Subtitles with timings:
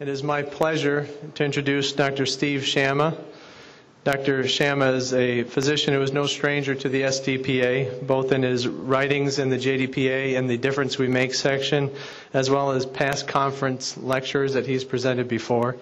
[0.00, 2.24] It is my pleasure to introduce Dr.
[2.24, 3.18] Steve Shama.
[4.02, 4.48] Dr.
[4.48, 9.38] Shama is a physician who is no stranger to the SDPA, both in his writings
[9.38, 11.90] in the JDPA and the Difference We Make section,
[12.32, 15.76] as well as past conference lectures that he's presented before.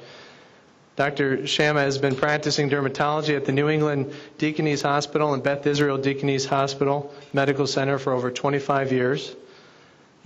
[0.96, 1.46] Dr.
[1.46, 6.44] Shama has been practicing dermatology at the New England Deaconess Hospital and Beth Israel Deaconess
[6.44, 9.36] Hospital Medical Center for over 25 years.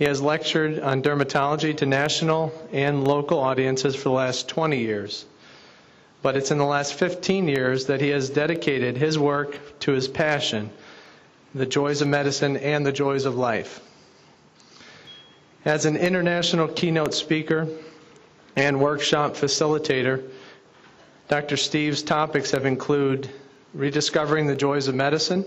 [0.03, 5.23] He has lectured on dermatology to national and local audiences for the last 20 years.
[6.21, 10.09] But it's in the last 15 years that he has dedicated his work to his
[10.09, 10.71] passion,
[11.55, 13.79] the joys of medicine and the joys of life.
[15.63, 17.69] As an international keynote speaker
[18.57, 20.29] and workshop facilitator,
[21.29, 21.55] Dr.
[21.55, 23.29] Steve's topics have included
[23.73, 25.45] rediscovering the joys of medicine,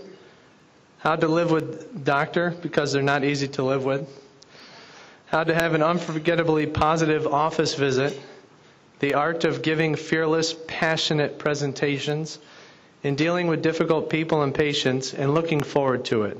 [0.97, 4.09] how to live with doctor because they're not easy to live with,
[5.27, 8.19] how to have an unforgettably positive office visit,
[8.99, 12.39] the art of giving fearless, passionate presentations,
[13.03, 16.37] in dealing with difficult people and patients, and looking forward to it.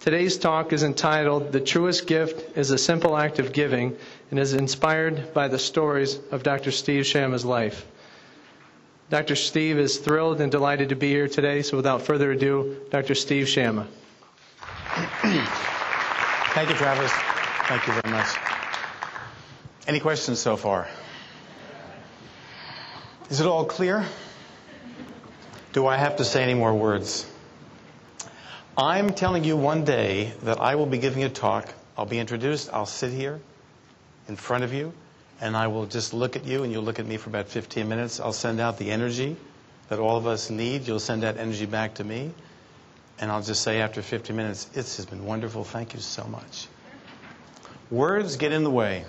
[0.00, 3.96] Today's talk is entitled The Truest Gift is a Simple Act of Giving
[4.30, 6.70] and is inspired by the stories of Dr.
[6.70, 7.86] Steve Shama's life.
[9.10, 9.36] Dr.
[9.36, 13.14] Steve is thrilled and delighted to be here today, so without further ado, Dr.
[13.14, 13.86] Steve Shama.
[16.54, 17.35] Thank you, Travis.
[17.68, 18.28] Thank you very much.
[19.88, 20.86] Any questions so far?
[23.28, 24.04] Is it all clear?
[25.72, 27.28] Do I have to say any more words?
[28.78, 31.74] I'm telling you one day that I will be giving a talk.
[31.98, 32.70] I'll be introduced.
[32.72, 33.40] I'll sit here
[34.28, 34.92] in front of you,
[35.40, 37.88] and I will just look at you, and you'll look at me for about 15
[37.88, 38.20] minutes.
[38.20, 39.34] I'll send out the energy
[39.88, 40.86] that all of us need.
[40.86, 42.30] You'll send that energy back to me.
[43.18, 45.64] And I'll just say after 15 minutes, it has been wonderful.
[45.64, 46.68] Thank you so much.
[47.90, 49.04] Words get in the way.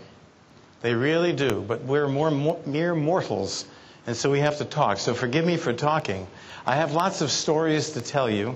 [0.81, 1.63] They really do.
[1.67, 3.65] But we're more mere mortals,
[4.05, 4.97] and so we have to talk.
[4.97, 6.27] So forgive me for talking.
[6.65, 8.55] I have lots of stories to tell you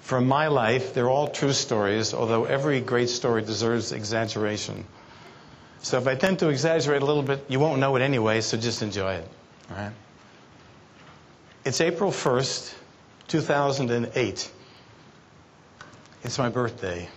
[0.00, 0.94] from my life.
[0.94, 4.84] They're all true stories, although every great story deserves exaggeration.
[5.82, 8.56] So if I tend to exaggerate a little bit, you won't know it anyway, so
[8.56, 9.28] just enjoy it.
[9.70, 9.92] All right?
[11.64, 12.74] It's April 1st,
[13.28, 14.50] 2008.
[16.24, 17.08] It's my birthday.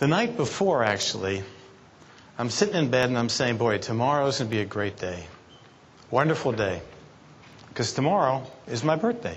[0.00, 1.42] The night before, actually,
[2.38, 5.26] I'm sitting in bed and I'm saying, boy, tomorrow's going to be a great day.
[6.10, 6.80] Wonderful day.
[7.68, 9.36] Because tomorrow is my birthday.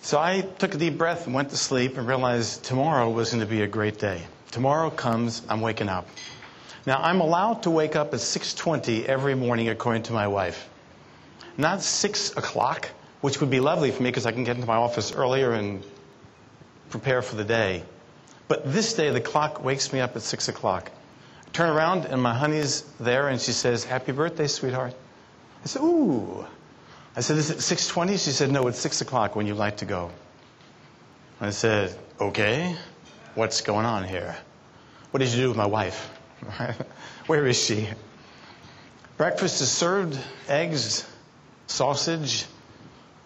[0.00, 3.40] So I took a deep breath and went to sleep and realized tomorrow was going
[3.40, 4.22] to be a great day.
[4.52, 6.06] Tomorrow comes, I'm waking up.
[6.86, 10.68] Now I'm allowed to wake up at 6:20 every morning according to my wife.
[11.58, 12.88] Not 6 o'clock,
[13.22, 15.82] which would be lovely for me because I can get into my office earlier and
[16.90, 17.82] prepare for the day.
[18.50, 20.90] But this day, the clock wakes me up at 6 o'clock.
[21.46, 24.92] I turn around, and my honey's there, and she says, Happy birthday, sweetheart.
[25.62, 26.44] I said, Ooh.
[27.14, 28.10] I said, Is it 6.20?
[28.24, 30.10] She said, No, it's 6 o'clock when you like to go.
[31.40, 32.74] I said, Okay.
[33.36, 34.36] What's going on here?
[35.12, 36.10] What did you do with my wife?
[37.28, 37.86] Where is she?
[39.16, 40.18] Breakfast is served
[40.48, 41.08] eggs,
[41.68, 42.46] sausage,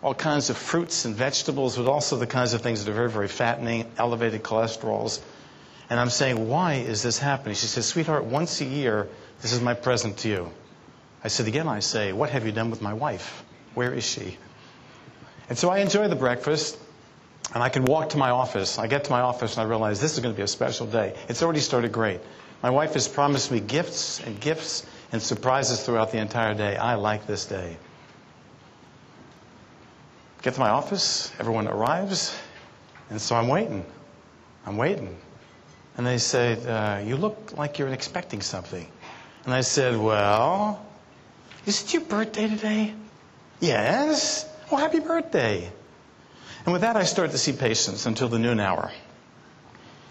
[0.04, 3.10] all kinds of fruits and vegetables, but also the kinds of things that are very,
[3.10, 5.22] very fattening, elevated cholesterols.
[5.88, 7.54] And I'm saying, why is this happening?
[7.54, 9.08] She says, sweetheart, once a year,
[9.40, 10.50] this is my present to you.
[11.24, 13.44] I said, again, I say, what have you done with my wife?
[13.72, 14.36] Where is she?
[15.48, 16.76] And so I enjoy the breakfast,
[17.54, 18.78] and I can walk to my office.
[18.78, 20.86] I get to my office, and I realize this is going to be a special
[20.86, 21.16] day.
[21.30, 22.20] It's already started great.
[22.62, 26.76] My wife has promised me gifts and gifts and surprises throughout the entire day.
[26.76, 27.78] I like this day.
[30.44, 32.38] Get to my office, everyone arrives,
[33.08, 33.82] and so I'm waiting.
[34.66, 35.16] I'm waiting.
[35.96, 38.86] And they said, uh, You look like you're expecting something.
[39.46, 40.84] And I said, Well,
[41.64, 42.92] is it your birthday today?
[43.60, 44.46] Yes.
[44.70, 45.72] Oh, happy birthday.
[46.66, 48.92] And with that, I start to see patients until the noon hour.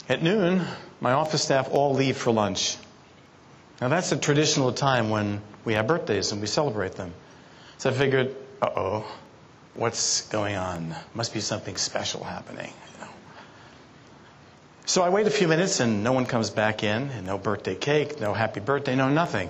[0.09, 0.65] At noon,
[0.99, 2.77] my office staff all leave for lunch.
[3.79, 7.13] Now, that's a traditional time when we have birthdays and we celebrate them.
[7.77, 9.05] So I figured, uh oh,
[9.75, 10.95] what's going on?
[11.13, 12.71] Must be something special happening.
[12.93, 13.11] You know.
[14.85, 17.75] So I wait a few minutes and no one comes back in, and no birthday
[17.75, 19.49] cake, no happy birthday, no nothing.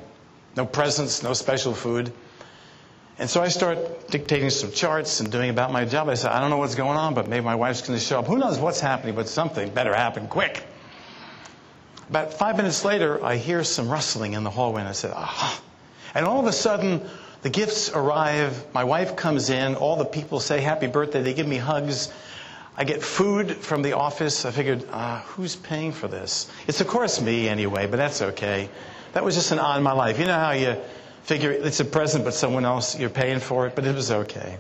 [0.56, 2.14] No presents, no special food.
[3.20, 6.10] And so I start dictating some charts and doing about my job.
[6.10, 8.20] I said, I don't know what's going on, but maybe my wife's going to show
[8.20, 8.26] up.
[8.26, 10.64] Who knows what's happening, but something better happen quick.
[12.10, 15.62] About five minutes later, I hear some rustling in the hallway, and I said, aha.
[16.16, 17.08] And all of a sudden,
[17.44, 18.66] the gifts arrive.
[18.74, 19.76] My wife comes in.
[19.76, 21.22] All the people say happy birthday.
[21.22, 22.12] They give me hugs.
[22.76, 24.46] I get food from the office.
[24.46, 26.50] I figured, uh, who's paying for this?
[26.68, 28.70] It's, of course, me anyway, but that's okay.
[29.12, 30.18] That was just an odd in my life.
[30.20, 30.78] You know how you
[31.24, 34.58] figure it's a present, but someone else, you're paying for it, but it was okay.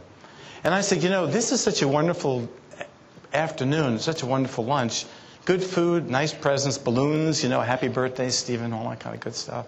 [0.63, 2.47] And I said, you know, this is such a wonderful
[3.33, 5.06] afternoon, such a wonderful lunch.
[5.45, 9.36] Good food, nice presents, balloons, you know, happy birthday, Stephen, all that kind of good
[9.36, 9.65] stuff.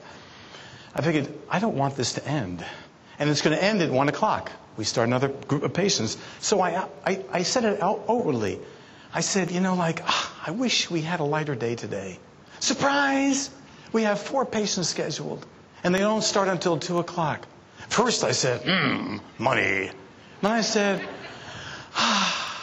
[0.93, 2.63] I figured, I don't want this to end.
[3.19, 4.51] And it's going to end at 1 o'clock.
[4.77, 6.17] We start another group of patients.
[6.39, 8.59] So I, I, I said it out outwardly.
[9.13, 12.19] I said, you know, like, ah, I wish we had a lighter day today.
[12.59, 13.49] Surprise!
[13.93, 15.45] We have four patients scheduled,
[15.83, 17.47] and they don't start until 2 o'clock.
[17.87, 19.89] First I said, hmm, money.
[20.41, 21.01] Then I said,
[21.95, 22.54] ah,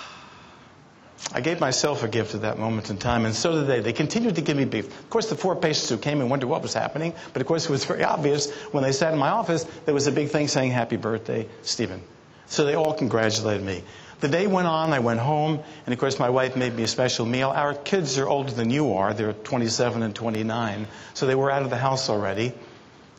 [1.34, 3.80] I gave myself a gift at that moment in time, and so did they.
[3.80, 4.86] They continued to give me beef.
[4.86, 7.64] Of course, the four patients who came and wondered what was happening, but of course,
[7.64, 10.48] it was very obvious when they sat in my office, there was a big thing
[10.48, 12.02] saying, Happy birthday, Stephen.
[12.46, 13.82] So they all congratulated me.
[14.20, 16.88] The day went on, I went home, and of course, my wife made me a
[16.88, 17.48] special meal.
[17.48, 21.62] Our kids are older than you are, they're 27 and 29, so they were out
[21.62, 22.52] of the house already.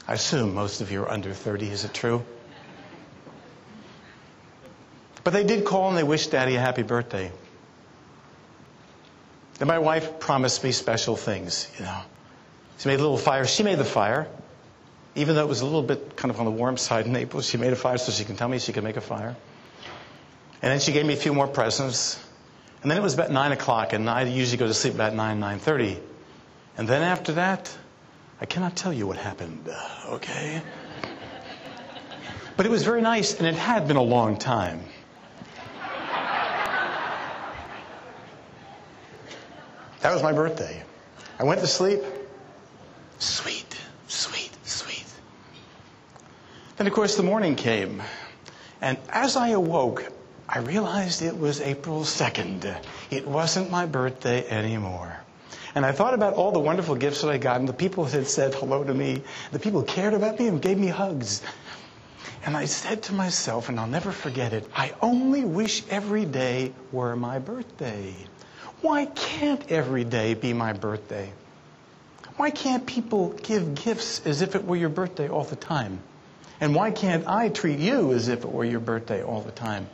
[0.08, 2.24] I assume most of you are under 30, is it true?
[5.24, 7.32] But they did call and they wished Daddy a happy birthday.
[9.64, 12.02] And my wife promised me special things, you know.
[12.80, 13.48] She made a little fire.
[13.48, 14.28] She made the fire.
[15.16, 17.48] Even though it was a little bit kind of on the warm side in Naples,
[17.48, 19.38] she made a fire so she can tell me she could make a fire.
[20.62, 22.22] And then she gave me a few more presents.
[22.82, 25.40] And then it was about 9 o'clock, and I usually go to sleep about 9,
[25.40, 25.98] 9.30.
[26.78, 27.74] And then after that,
[28.42, 29.70] I cannot tell you what happened,
[30.08, 30.62] okay?
[32.58, 34.82] But it was very nice, and it had been a long time.
[40.04, 40.84] That was my birthday.
[41.40, 42.02] I went to sleep.
[43.20, 43.80] Sweet,
[44.10, 45.06] sweet, sweet.
[46.76, 48.04] Then, of course, the morning came.
[48.82, 50.04] And as I awoke,
[50.50, 52.76] I realized it was April 2nd.
[53.12, 55.22] It wasn't my birthday anymore.
[55.74, 58.12] And I thought about all the wonderful gifts that I got and the people that
[58.12, 59.24] had said hello to me.
[59.54, 61.42] The people who cared about me and gave me hugs.
[62.46, 66.74] And I said to myself, and I'll never forget it, I only wish every day
[66.92, 68.14] were my birthday.
[68.84, 71.32] Why can't every day be my birthday?
[72.36, 76.00] Why can't people give gifts as if it were your birthday all the time?
[76.60, 79.88] And why can't I treat you as if it were your birthday all the time?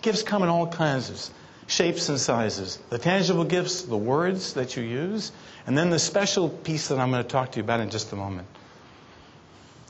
[0.00, 1.20] Gifts come in all kinds of
[1.66, 2.78] shapes and sizes.
[2.88, 5.32] The tangible gifts, the words that you use,
[5.66, 8.12] and then the special piece that I'm going to talk to you about in just
[8.12, 8.46] a moment.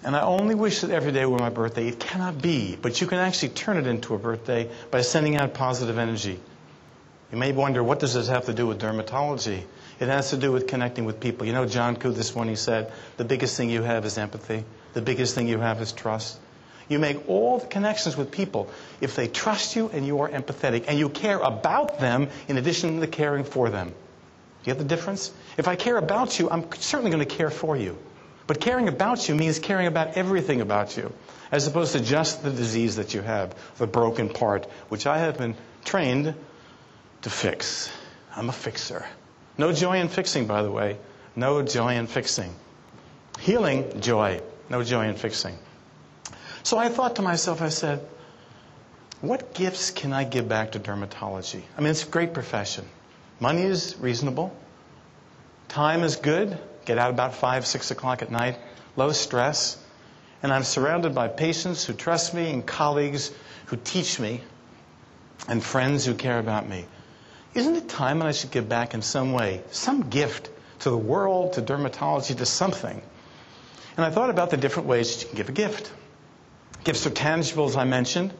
[0.02, 1.88] And I only wish that every day were my birthday.
[1.88, 5.52] It cannot be, but you can actually turn it into a birthday by sending out
[5.52, 6.40] positive energy.
[7.32, 9.64] You may wonder, what does this have to do with dermatology?
[9.98, 11.46] It has to do with connecting with people.
[11.46, 14.64] You know, John Koo this morning said, the biggest thing you have is empathy.
[14.92, 16.38] The biggest thing you have is trust.
[16.88, 18.70] You make all the connections with people
[19.00, 23.00] if they trust you and you are empathetic and you care about them in addition
[23.00, 23.88] to caring for them.
[23.88, 25.32] You get the difference?
[25.56, 27.98] If I care about you, I'm certainly going to care for you.
[28.46, 31.12] But caring about you means caring about everything about you,
[31.50, 35.38] as opposed to just the disease that you have, the broken part, which I have
[35.38, 36.34] been trained
[37.22, 37.90] to fix.
[38.34, 39.04] I'm a fixer.
[39.58, 40.98] No joy in fixing, by the way.
[41.34, 42.54] No joy in fixing.
[43.38, 44.40] Healing, joy.
[44.68, 45.56] No joy in fixing.
[46.62, 48.00] So I thought to myself, I said,
[49.20, 51.62] what gifts can I give back to dermatology?
[51.76, 52.84] I mean, it's a great profession.
[53.40, 54.54] Money is reasonable.
[55.68, 56.58] Time is good.
[56.84, 58.58] Get out about 5, 6 o'clock at night.
[58.96, 59.78] Low stress.
[60.42, 63.32] And I'm surrounded by patients who trust me and colleagues
[63.66, 64.42] who teach me
[65.48, 66.84] and friends who care about me.
[67.54, 70.50] Isn't it time that I should give back in some way, some gift
[70.80, 73.00] to the world, to dermatology, to something?
[73.96, 75.92] And I thought about the different ways that you can give a gift.
[76.84, 78.32] Gifts are tangible, as I mentioned.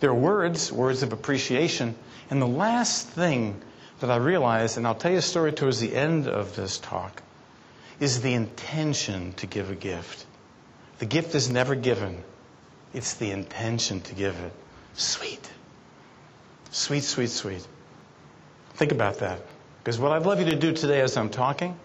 [0.00, 1.94] They're words, words of appreciation.
[2.30, 3.60] And the last thing
[4.00, 7.22] that I realized, and I'll tell you a story towards the end of this talk,
[7.98, 10.26] is the intention to give a gift.
[10.98, 12.22] The gift is never given,
[12.92, 14.52] it's the intention to give it.
[14.94, 15.50] Sweet.
[16.70, 17.66] Sweet, sweet, sweet.
[18.78, 19.40] Think about that.
[19.82, 21.76] Because what I'd love you to do today as I'm talking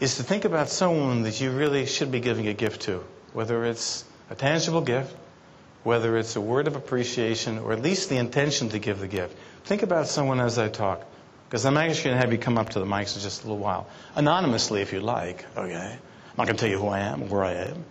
[0.00, 3.64] is to think about someone that you really should be giving a gift to, whether
[3.64, 5.14] it's a tangible gift,
[5.84, 9.36] whether it's a word of appreciation, or at least the intention to give the gift.
[9.66, 11.06] Think about someone as I talk.
[11.48, 13.46] Because I'm actually going to have you come up to the mics in just a
[13.46, 13.86] little while.
[14.16, 15.92] Anonymously, if you like, okay?
[15.92, 17.84] I'm not going to tell you who I am or where I am.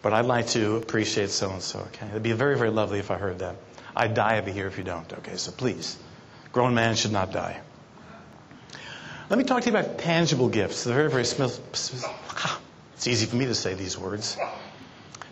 [0.00, 2.06] But I'd like to appreciate so and so, okay?
[2.06, 3.56] It'd be very, very lovely if I heard that.
[3.94, 5.36] I'd die over here if you don't, okay?
[5.36, 5.98] So please.
[6.52, 7.60] Grown man should not die.
[9.28, 10.84] Let me talk to you about tangible gifts.
[10.84, 11.24] They're very, very
[12.94, 14.36] It's easy for me to say these words.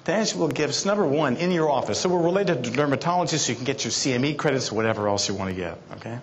[0.05, 2.01] Tangible gifts, number one, in your office.
[2.01, 5.29] So we're related to dermatology, so you can get your CME credits or whatever else
[5.29, 5.79] you want to get.
[5.97, 6.19] Okay?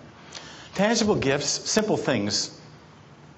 [0.74, 2.58] Tangible gifts, simple things,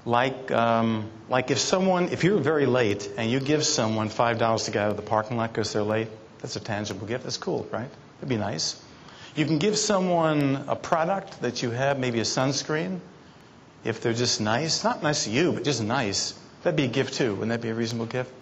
[0.06, 4.70] like, um, like if someone, if you're very late and you give someone $5 to
[4.70, 7.24] get out of the parking lot because they're late, that's a tangible gift.
[7.24, 7.90] That's cool, right?
[8.16, 8.82] That'd be nice.
[9.38, 12.98] You can give someone a product that you have, maybe a sunscreen,
[13.84, 14.82] if they're just nice.
[14.82, 16.34] Not nice to you, but just nice.
[16.64, 17.34] That'd be a gift too.
[17.34, 18.32] Wouldn't that be a reasonable gift?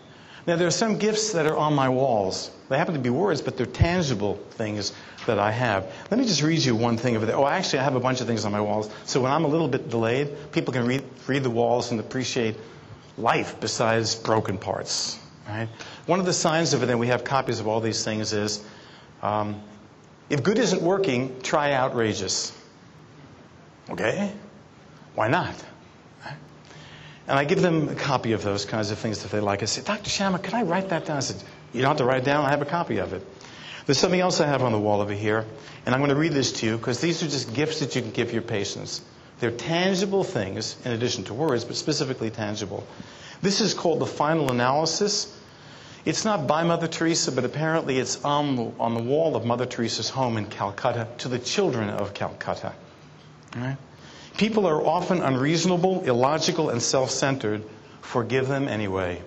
[0.47, 2.51] Now, there are some gifts that are on my walls.
[2.71, 4.95] They happen to be words, but they're tangible things
[5.27, 5.93] that I have.
[6.11, 7.37] Let me just read you one thing over there.
[7.37, 8.89] Oh, actually, I have a bunch of things on my walls.
[9.05, 12.57] So when I'm a little bit delayed, people can read, read the walls and appreciate
[13.19, 15.19] life besides broken parts.
[15.47, 15.69] Right?
[16.07, 18.65] One of the signs over there, we have copies of all these things, is
[19.23, 19.61] um,
[20.29, 22.53] if good isn't working, try outrageous.
[23.91, 24.33] Okay?
[25.15, 25.55] Why not?
[27.29, 29.63] And I give them a copy of those kinds of things if they like.
[29.63, 30.11] I say, Dr.
[30.11, 31.17] Shama, can I write that down?
[31.17, 31.43] I said,
[31.73, 32.45] You don't have to write it down.
[32.45, 33.27] I have a copy of it.
[33.85, 35.45] There's something else I have on the wall over here,
[35.85, 38.03] and I'm going to read this to you because these are just gifts that you
[38.03, 39.01] can give your patients.
[39.39, 42.87] They're tangible things in addition to words, but specifically tangible.
[43.43, 45.36] This is called the final analysis.
[46.07, 49.67] It's not by Mother Teresa, but apparently it's on the, on the wall of Mother
[49.67, 52.73] Teresa's home in Calcutta to the children of Calcutta.
[53.57, 53.77] Right?
[54.37, 57.65] People are often unreasonable, illogical, and self centered.
[58.03, 59.21] Forgive them anyway.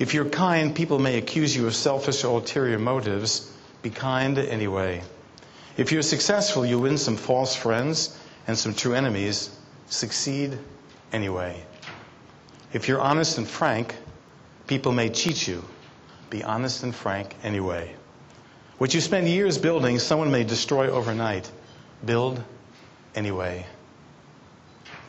[0.00, 3.48] If you're kind, people may accuse you of selfish or ulterior motives.
[3.82, 5.04] Be kind anyway.
[5.76, 9.56] If you're successful, you win some false friends and some true enemies.
[9.88, 10.58] Succeed
[11.12, 11.62] anyway.
[12.72, 13.94] If you're honest and frank,
[14.66, 15.62] people may cheat you.
[16.30, 17.94] Be honest and frank anyway.
[18.78, 21.50] What you spend years building, someone may destroy overnight.
[22.04, 22.42] Build
[23.14, 23.64] anyway.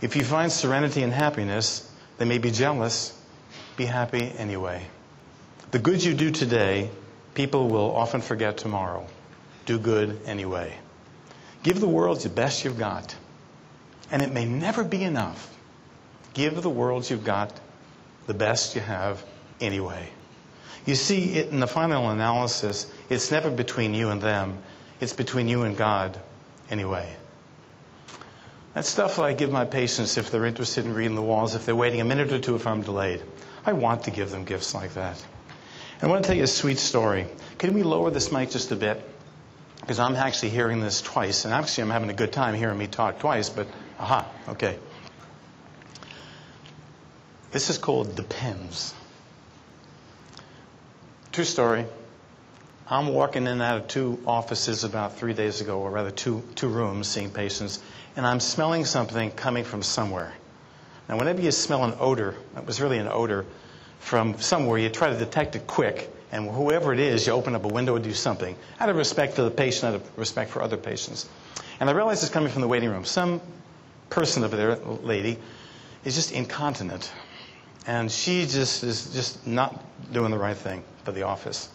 [0.02, 3.14] If you find serenity and happiness, they may be jealous.
[3.76, 4.86] Be happy anyway.
[5.72, 6.90] The good you do today,
[7.34, 9.06] people will often forget tomorrow.
[9.66, 10.74] Do good anyway.
[11.64, 13.16] Give the world the best you've got.
[14.12, 15.54] And it may never be enough.
[16.34, 17.52] Give the world you've got
[18.28, 19.24] the best you have
[19.60, 20.10] anyway.
[20.86, 24.58] You see, in the final analysis, it's never between you and them.
[25.02, 26.20] It's between you and God
[26.70, 27.14] anyway.
[28.74, 31.76] That's stuff I give my patients if they're interested in reading the walls, if they're
[31.76, 33.22] waiting a minute or two if I'm delayed.
[33.66, 35.24] I want to give them gifts like that.
[36.00, 37.28] And I want to tell you a sweet story.
[37.58, 39.02] Can we lower this mic just a bit?
[39.82, 42.88] Because I'm actually hearing this twice, and actually I'm having a good time hearing me
[42.88, 43.68] talk twice, but
[44.00, 44.78] aha, okay.
[47.52, 48.94] This is called Depends.
[51.38, 51.86] True story.
[52.90, 56.42] I'm walking in and out of two offices about three days ago, or rather two,
[56.56, 57.78] two rooms, seeing patients,
[58.16, 60.34] and I'm smelling something coming from somewhere.
[61.08, 63.46] Now, whenever you smell an odor, it was really an odor
[64.00, 67.66] from somewhere, you try to detect it quick, and whoever it is, you open up
[67.66, 70.64] a window and do something, out of respect to the patient, out of respect for
[70.64, 71.30] other patients.
[71.80, 73.06] And I realize it's coming from the waiting room.
[73.06, 73.42] Some
[74.10, 75.38] person over there, lady,
[76.04, 77.12] is just incontinent.
[77.88, 81.70] And she just is just not doing the right thing for the office.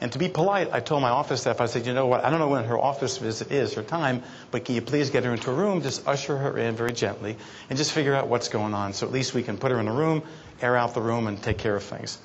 [0.00, 2.28] And to be polite, I told my office staff, I said, you know what, I
[2.28, 5.32] don't know when her office visit is, her time, but can you please get her
[5.32, 7.36] into a room, just usher her in very gently,
[7.70, 8.92] and just figure out what's going on.
[8.92, 10.22] So at least we can put her in a room,
[10.60, 12.18] air out the room, and take care of things.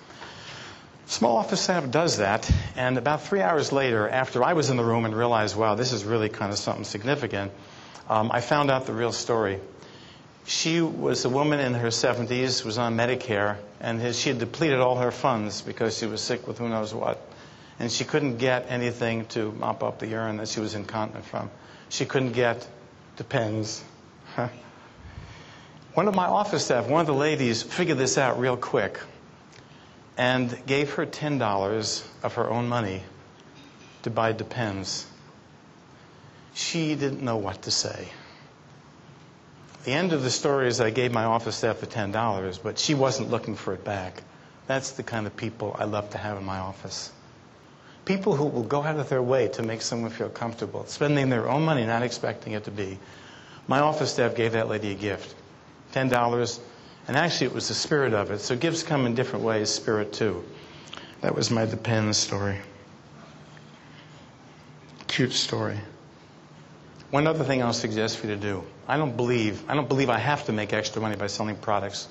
[1.05, 4.83] Small office staff does that, and about three hours later, after I was in the
[4.83, 7.53] room and realized, wow, this is really kind of something significant,
[8.09, 9.61] um, I found out the real story.
[10.45, 14.97] She was a woman in her 70s, was on Medicare, and she had depleted all
[14.97, 17.19] her funds because she was sick with who knows what
[17.81, 21.49] and she couldn't get anything to mop up the urine that she was incontinent from.
[21.89, 22.67] She couldn't get
[23.17, 23.83] Depends.
[25.95, 28.99] one of my office staff, one of the ladies, figured this out real quick
[30.15, 33.01] and gave her $10 of her own money
[34.03, 35.07] to buy Depends.
[36.53, 38.09] She didn't know what to say.
[39.83, 42.93] The end of the story is I gave my office staff the $10, but she
[42.93, 44.21] wasn't looking for it back.
[44.67, 47.11] That's the kind of people I love to have in my office.
[48.05, 51.49] People who will go out of their way to make someone feel comfortable, spending their
[51.49, 52.99] own money, not expecting it to be.
[53.67, 55.35] My office staff gave that lady a gift
[55.93, 56.59] $10,
[57.07, 58.39] and actually it was the spirit of it.
[58.39, 60.43] So gifts come in different ways, spirit too.
[61.21, 62.57] That was my Depends story.
[65.07, 65.79] Cute story.
[67.09, 68.63] One other thing I'll suggest for you to do.
[68.91, 72.09] I don't believe I don't believe I have to make extra money by selling products.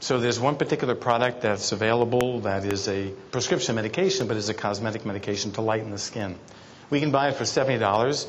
[0.00, 4.54] So there's one particular product that's available that is a prescription medication, but is a
[4.54, 6.36] cosmetic medication to lighten the skin.
[6.90, 8.26] We can buy it for $70.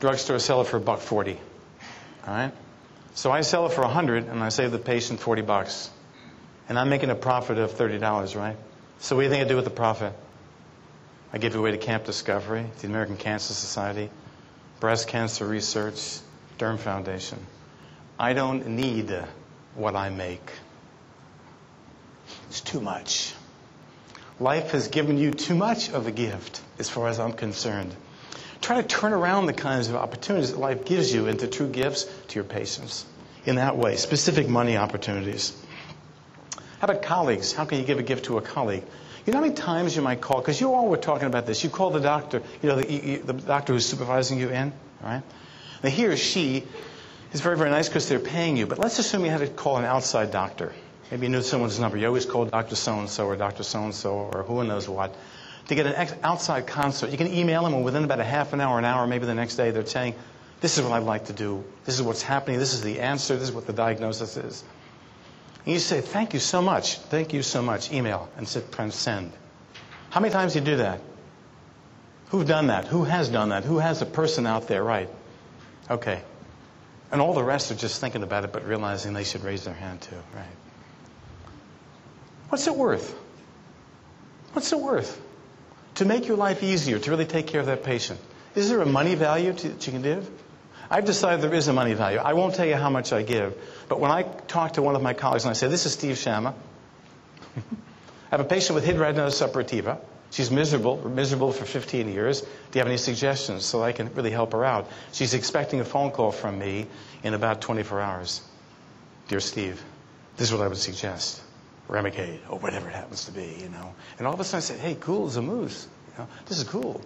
[0.00, 1.40] Drugstores sell it for buck 40.
[2.26, 2.52] All right?
[3.14, 5.88] So I sell it for a 100 and I save the patient 40 bucks.
[6.68, 8.56] And I'm making a profit of $30, right?
[8.98, 10.12] So what do you think I do with the profit?
[11.32, 14.10] I give it away to Camp Discovery, the American Cancer Society,
[14.78, 16.18] Breast Cancer Research,
[16.60, 17.38] Derm Foundation.
[18.18, 19.10] I don't need
[19.74, 20.46] what I make.
[22.50, 23.32] It's too much.
[24.38, 27.94] Life has given you too much of a gift, as far as I'm concerned.
[28.60, 32.04] Try to turn around the kinds of opportunities that life gives you into true gifts
[32.28, 33.06] to your patients
[33.46, 35.56] in that way, specific money opportunities.
[36.80, 37.54] How about colleagues?
[37.54, 38.84] How can you give a gift to a colleague?
[39.24, 41.64] You know how many times you might call, because you all were talking about this.
[41.64, 45.22] You call the doctor, you know, the, the doctor who's supervising you in, right?
[45.82, 46.66] Now, he or she
[47.32, 49.76] is very, very nice because they're paying you, but let's assume you had to call
[49.76, 50.72] an outside doctor.
[51.10, 51.96] Maybe you knew someone's number.
[51.96, 52.76] You always call Dr.
[52.76, 53.62] So and so or Dr.
[53.62, 55.14] So and so or who knows what
[55.70, 57.12] to get an outside consult.
[57.12, 59.34] You can email them, and within about a half an hour, an hour, maybe the
[59.34, 60.14] next day, they're saying,
[60.60, 61.64] This is what I'd like to do.
[61.84, 62.58] This is what's happening.
[62.58, 63.34] This is the answer.
[63.36, 64.64] This is what the diagnosis is.
[65.64, 66.98] And you say, Thank you so much.
[66.98, 67.92] Thank you so much.
[67.92, 69.32] Email and sit, press send.
[70.10, 71.00] How many times do you do that?
[72.30, 72.86] Who've done that?
[72.86, 73.64] Who has done that?
[73.64, 74.82] Who has a person out there?
[74.82, 75.08] Right.
[75.90, 76.22] Okay.
[77.10, 79.74] And all the rest are just thinking about it but realizing they should raise their
[79.74, 80.16] hand too.
[80.34, 80.44] Right.
[82.48, 83.14] What's it worth?
[84.52, 85.20] What's it worth?
[85.96, 88.20] To make your life easier, to really take care of that patient.
[88.54, 90.28] Is there a money value to, that you can give?
[90.90, 92.18] I've decided there is a money value.
[92.18, 93.56] I won't tell you how much I give,
[93.88, 96.18] but when I talk to one of my colleagues and I say, This is Steve
[96.18, 96.54] Shama,
[97.56, 97.60] I
[98.30, 99.98] have a patient with hidradenitis suppurativa.
[100.30, 102.40] She's miserable, miserable for 15 years.
[102.40, 104.88] Do you have any suggestions so I can really help her out?
[105.12, 106.86] She's expecting a phone call from me
[107.24, 108.40] in about 24 hours.
[109.28, 109.82] Dear Steve,
[110.36, 111.42] this is what I would suggest.
[111.88, 113.94] Remicade, or whatever it happens to be, you know.
[114.18, 115.88] And all of a sudden I said, hey, cool as a moose.
[116.12, 117.00] You know, this is cool.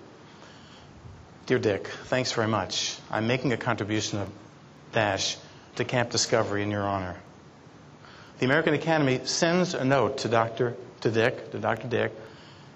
[1.46, 2.98] Dear Dick, thanks very much.
[3.10, 4.28] I'm making a contribution of
[4.92, 5.38] Dash
[5.76, 7.16] to Camp Discovery in your honor.
[8.38, 10.76] The American Academy sends a note to Dr.
[11.00, 11.88] to Dick, to Dr.
[11.88, 12.12] Dick,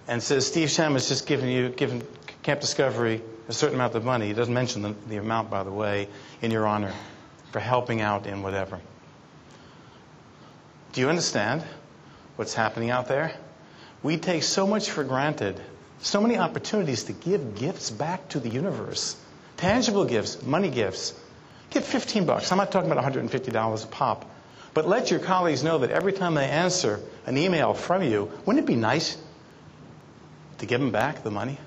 [0.09, 2.03] and says Steve Shama has just given you given
[2.43, 4.27] Camp Discovery a certain amount of money.
[4.27, 6.09] He doesn't mention the, the amount, by the way,
[6.43, 6.93] in your honor
[7.53, 8.81] for helping out in whatever.
[10.93, 11.63] Do you understand?
[12.39, 13.33] what's happening out there.
[14.05, 15.61] We take so much for granted,
[16.01, 19.17] so many opportunities to give gifts back to the universe.
[19.57, 21.15] Tangible gifts, money gifts.
[21.71, 22.53] Give 15 bucks.
[22.53, 24.31] I'm not talking about $150 a pop.
[24.73, 28.63] But let your colleagues know that every time they answer an email from you, wouldn't
[28.63, 29.17] it be nice
[30.59, 31.59] to give them back the money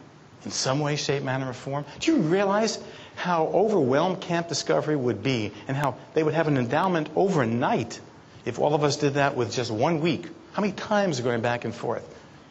[0.46, 1.86] in some way, shape, manner, or form?
[2.00, 2.80] Do you realize
[3.16, 8.00] how overwhelmed Camp Discovery would be and how they would have an endowment overnight
[8.46, 11.42] if all of us did that with just one week how many times are going
[11.42, 12.08] back and forth?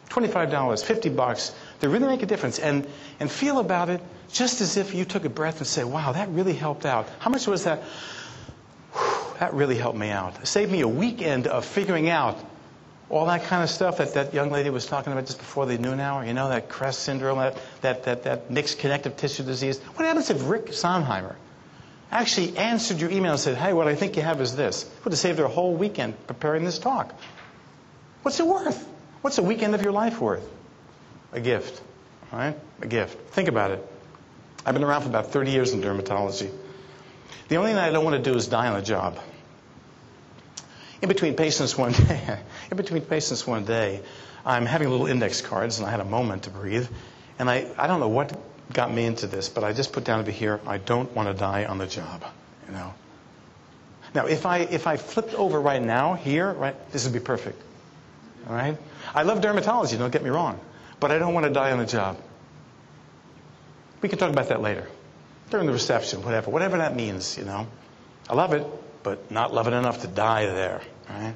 [0.09, 1.53] $25, 50 bucks.
[1.79, 2.59] They really make a difference.
[2.59, 2.85] And,
[3.19, 4.01] and feel about it
[4.31, 7.07] just as if you took a breath and said, wow, that really helped out.
[7.19, 7.83] How much was that?
[8.93, 10.37] Whew, that really helped me out.
[10.41, 12.37] It saved me a weekend of figuring out
[13.11, 15.77] all that kind of stuff that that young lady was talking about just before the
[15.77, 16.25] noon hour.
[16.25, 19.79] You know, that CREST syndrome, that, that, that, that mixed connective tissue disease.
[19.79, 21.35] What happens if Rick Sontheimer
[22.09, 24.89] actually answered your email and said, hey, what I think you have is this?
[25.03, 27.13] Would have saved her a whole weekend preparing this talk.
[28.21, 28.87] What's it worth?
[29.21, 30.49] What's a weekend of your life worth?
[31.33, 31.81] A gift.
[32.31, 32.57] right?
[32.81, 33.17] A gift.
[33.31, 33.85] Think about it.
[34.65, 36.49] I've been around for about 30 years in dermatology.
[37.49, 39.19] The only thing I don't want to do is die on the job.
[41.01, 42.39] In between patients one day,
[42.71, 44.01] in between patients one day,
[44.45, 46.87] I'm having little index cards and I had a moment to breathe.
[47.39, 48.37] And I, I don't know what
[48.71, 51.33] got me into this, but I just put down over here, I don't want to
[51.33, 52.23] die on the job.
[52.67, 52.93] You know.
[54.13, 57.61] Now, if I if I flipped over right now here, right, this would be perfect.
[58.47, 58.77] All right?
[59.13, 60.59] I love dermatology, don't get me wrong,
[60.99, 62.17] but I don't want to die on the job.
[64.01, 64.87] We can talk about that later.
[65.49, 67.67] During the reception, whatever, whatever that means, you know.
[68.29, 68.65] I love it,
[69.03, 70.81] but not love it enough to die there.
[71.09, 71.35] Right?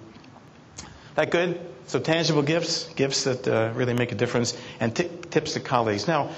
[1.15, 1.59] That good?
[1.87, 6.07] So tangible gifts, gifts that uh, really make a difference, and t- tips to colleagues.
[6.07, 6.29] Now,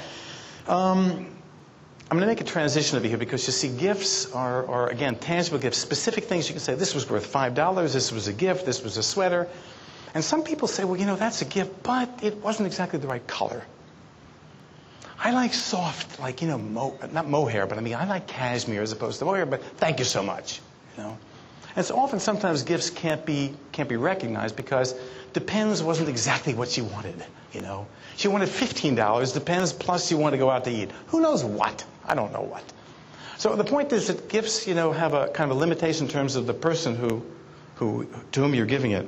[0.67, 1.25] um,
[2.09, 5.15] I'm going to make a transition over here because you see, gifts are, are, again,
[5.15, 8.65] tangible gifts, specific things you can say, this was worth $5, this was a gift,
[8.65, 9.47] this was a sweater.
[10.13, 13.07] And some people say, well, you know, that's a gift, but it wasn't exactly the
[13.07, 13.61] right color.
[15.19, 18.81] I like soft, like, you know, mo- not mohair, but I mean, I like cashmere
[18.81, 20.61] as opposed to mohair, but thank you so much,
[20.97, 21.17] know.
[21.75, 24.95] And so often, sometimes gifts can't be, can't be recognized because
[25.33, 27.85] Depends wasn't exactly what she wanted, you know.
[28.15, 30.89] She wanted $15, Depends plus you want to go out to eat.
[31.07, 31.85] Who knows what?
[32.07, 32.63] I don't know what.
[33.37, 36.11] So the point is that gifts, you know, have a kind of a limitation in
[36.11, 37.23] terms of the person who,
[37.75, 39.07] who, to whom you're giving it.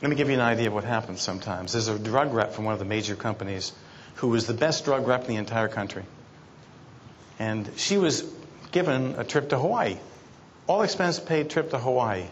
[0.00, 1.72] Let me give you an idea of what happens sometimes.
[1.74, 3.72] There's a drug rep from one of the major companies
[4.16, 6.02] who was the best drug rep in the entire country.
[7.38, 8.24] And she was
[8.70, 9.96] given a trip to Hawaii.
[10.66, 12.24] All expense paid trip to Hawaii.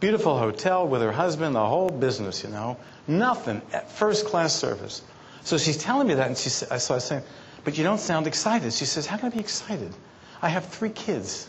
[0.00, 2.76] Beautiful hotel with her husband, the whole business, you know.
[3.08, 3.60] Nothing.
[3.88, 5.02] First class service.
[5.44, 7.22] So she's telling me that, and she, so I was saying,
[7.64, 8.72] but you don't sound excited.
[8.72, 9.92] She says, How can I be excited?
[10.42, 11.48] I have three kids,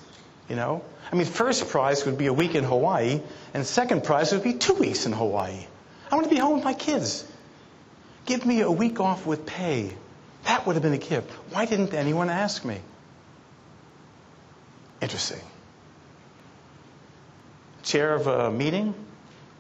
[0.49, 0.83] you know?
[1.11, 3.21] I mean, first prize would be a week in Hawaii,
[3.53, 5.65] and second prize would be two weeks in Hawaii.
[6.11, 7.29] I want to be home with my kids.
[8.25, 9.91] Give me a week off with pay.
[10.43, 11.29] That would have been a gift.
[11.51, 12.79] Why didn't anyone ask me?
[15.01, 15.41] Interesting.
[17.83, 18.93] Chair of a meeting,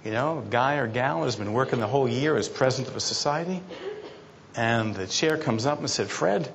[0.03, 2.95] you know, a guy or gal has been working the whole year as president of
[2.95, 3.61] a society,
[4.55, 6.51] and the chair comes up and said, Fred,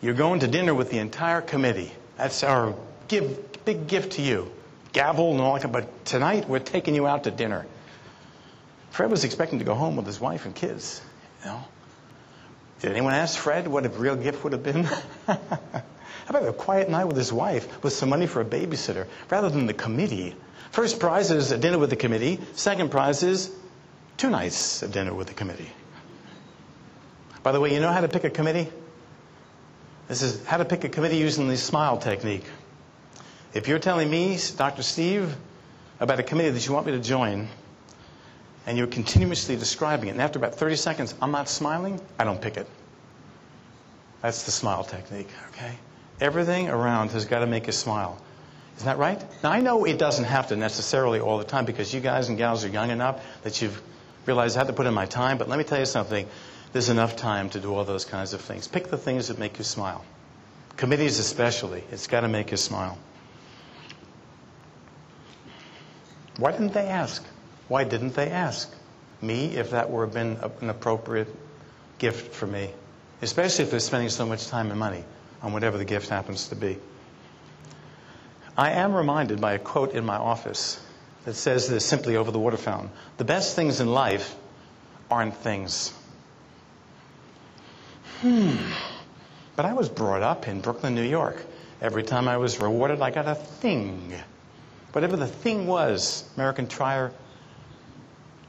[0.00, 1.92] you're going to dinner with the entire committee.
[2.16, 2.74] That's our
[3.06, 4.50] give, big gift to you.
[4.92, 7.66] Gavel and all that, but tonight we're taking you out to dinner.
[8.90, 11.00] Fred was expecting to go home with his wife and kids.
[11.44, 11.64] You know?
[12.80, 14.88] Did anyone ask Fred what a real gift would have been?
[16.26, 19.48] How about a quiet night with his wife with some money for a babysitter rather
[19.48, 20.34] than the committee?
[20.70, 22.40] First prize is a dinner with the committee.
[22.54, 23.50] Second prize is
[24.16, 25.70] two nights of dinner with the committee.
[27.42, 28.68] By the way, you know how to pick a committee?
[30.08, 32.44] This is how to pick a committee using the smile technique.
[33.54, 34.82] If you're telling me, Dr.
[34.82, 35.34] Steve,
[36.00, 37.48] about a committee that you want me to join,
[38.66, 42.40] and you're continuously describing it, and after about 30 seconds, I'm not smiling, I don't
[42.40, 42.66] pick it.
[44.20, 45.72] That's the smile technique, okay?
[46.20, 48.18] Everything around has got to make you smile.
[48.76, 49.22] Isn't that right?
[49.42, 52.38] Now, I know it doesn't have to necessarily all the time because you guys and
[52.38, 53.80] gals are young enough that you've
[54.26, 56.26] realized I have to put in my time, but let me tell you something.
[56.72, 58.68] There's enough time to do all those kinds of things.
[58.68, 60.04] Pick the things that make you smile.
[60.76, 62.98] Committees, especially, it's got to make you smile.
[66.36, 67.24] Why didn't they ask?
[67.68, 68.72] Why didn't they ask
[69.20, 71.34] me if that were been an appropriate
[71.98, 72.70] gift for me?
[73.22, 75.04] Especially if they're spending so much time and money
[75.42, 76.78] on whatever the gift happens to be.
[78.56, 80.80] I am reminded by a quote in my office
[81.24, 84.34] that says this simply over the water fountain The best things in life
[85.10, 85.92] aren't things.
[88.20, 88.56] Hmm.
[89.54, 91.44] But I was brought up in Brooklyn, New York.
[91.80, 94.12] Every time I was rewarded, I got a thing.
[94.92, 97.12] Whatever the thing was, American Flyer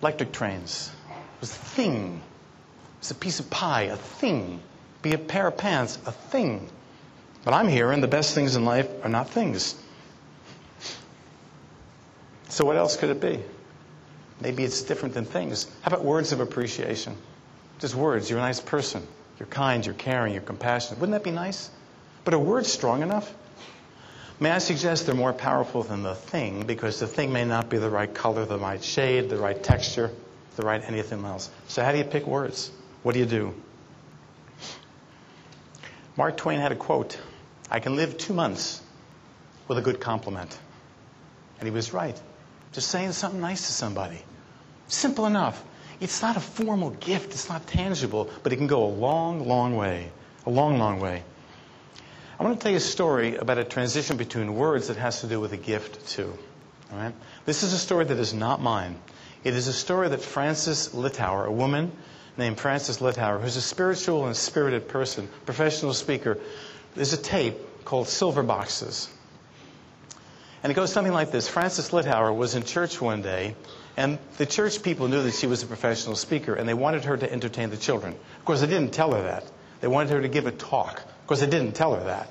[0.01, 0.91] electric trains.
[1.09, 2.15] It was a thing.
[2.15, 4.61] It was a piece of pie, a thing.
[5.01, 6.69] Be a pair of pants, a thing.
[7.45, 9.75] But I'm here, and the best things in life are not things.
[12.49, 13.39] So, what else could it be?
[14.41, 15.65] Maybe it's different than things.
[15.81, 17.15] How about words of appreciation?
[17.79, 18.29] Just words.
[18.29, 19.05] You're a nice person.
[19.39, 20.99] You're kind, you're caring, you're compassionate.
[20.99, 21.69] Wouldn't that be nice?
[22.25, 23.33] But are words strong enough?
[24.41, 27.77] May I suggest they're more powerful than the thing because the thing may not be
[27.77, 30.11] the right color, the right shade, the right texture,
[30.55, 31.49] the right anything else.
[31.67, 32.71] So, how do you pick words?
[33.03, 33.53] What do you do?
[36.17, 37.17] Mark Twain had a quote
[37.71, 38.81] I can live two months
[39.67, 40.57] with a good compliment.
[41.59, 42.19] And he was right.
[42.71, 44.21] Just saying something nice to somebody.
[44.87, 45.63] Simple enough.
[45.99, 49.75] It's not a formal gift, it's not tangible, but it can go a long, long
[49.75, 50.11] way.
[50.45, 51.23] A long, long way.
[52.39, 55.27] I want to tell you a story about a transition between words that has to
[55.27, 56.33] do with a gift, too.
[56.91, 57.13] All right?
[57.45, 58.97] This is a story that is not mine.
[59.43, 61.91] It is a story that Frances Littauer, a woman
[62.37, 66.39] named Frances Littauer, who's a spiritual and spirited person, professional speaker,
[66.95, 69.09] there's a tape called Silver Boxes.
[70.61, 73.55] And it goes something like this Frances Littauer was in church one day,
[73.95, 77.15] and the church people knew that she was a professional speaker, and they wanted her
[77.17, 78.13] to entertain the children.
[78.37, 79.45] Of course, they didn't tell her that.
[79.81, 82.29] They wanted her to give a talk Of course, they didn't tell her that.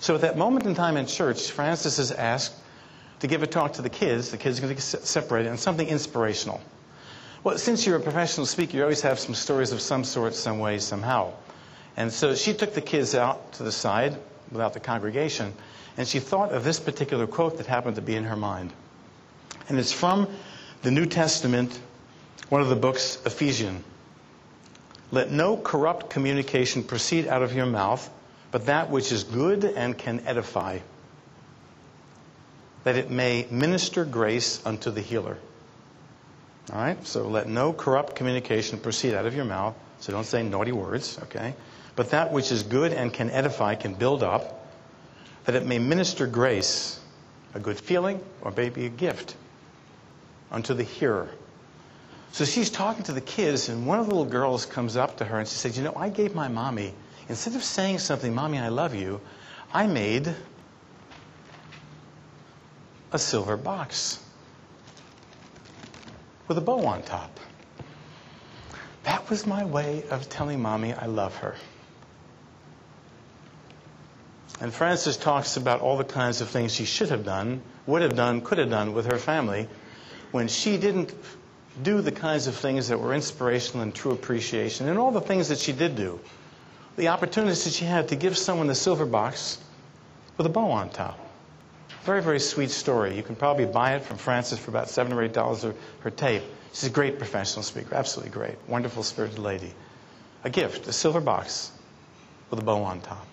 [0.00, 2.54] So at that moment in time in church, Frances is asked
[3.20, 4.30] to give a talk to the kids.
[4.30, 6.60] The kids are going to get separated, and something inspirational.
[7.42, 10.58] Well, since you're a professional speaker, you always have some stories of some sort, some
[10.58, 11.32] way, somehow.
[11.98, 14.16] And so she took the kids out to the side
[14.50, 15.52] without the congregation,
[15.98, 18.72] and she thought of this particular quote that happened to be in her mind.
[19.68, 20.26] And it's from
[20.80, 21.78] the New Testament,
[22.48, 23.84] one of the books, Ephesians.
[25.10, 28.08] Let no corrupt communication proceed out of your mouth
[28.50, 30.78] but that which is good and can edify,
[32.84, 35.36] that it may minister grace unto the healer.
[36.72, 37.06] All right?
[37.06, 39.74] So let no corrupt communication proceed out of your mouth.
[40.00, 41.54] So don't say naughty words, okay?
[41.98, 44.64] But that which is good and can edify, can build up,
[45.46, 47.00] that it may minister grace,
[47.54, 49.34] a good feeling, or maybe a gift,
[50.52, 51.28] unto the hearer.
[52.30, 55.24] So she's talking to the kids, and one of the little girls comes up to
[55.24, 56.94] her and she says, You know, I gave my mommy
[57.28, 59.20] Instead of saying something, Mommy, I love you,
[59.72, 60.34] I made
[63.12, 64.24] a silver box
[66.46, 67.38] with a bow on top.
[69.02, 71.54] That was my way of telling Mommy I love her.
[74.60, 78.16] And Frances talks about all the kinds of things she should have done, would have
[78.16, 79.68] done, could have done with her family
[80.32, 81.14] when she didn't
[81.82, 85.48] do the kinds of things that were inspirational and true appreciation and all the things
[85.48, 86.18] that she did do
[86.98, 89.58] the opportunities that she had to give someone a silver box
[90.36, 91.16] with a bow on top.
[92.02, 93.16] Very, very sweet story.
[93.16, 95.64] You can probably buy it from Frances for about seven or eight dollars
[96.00, 96.42] her tape.
[96.72, 98.56] She's a great professional speaker, absolutely great.
[98.66, 99.72] Wonderful spirited lady.
[100.42, 101.70] A gift, a silver box
[102.50, 103.26] with a bow on top.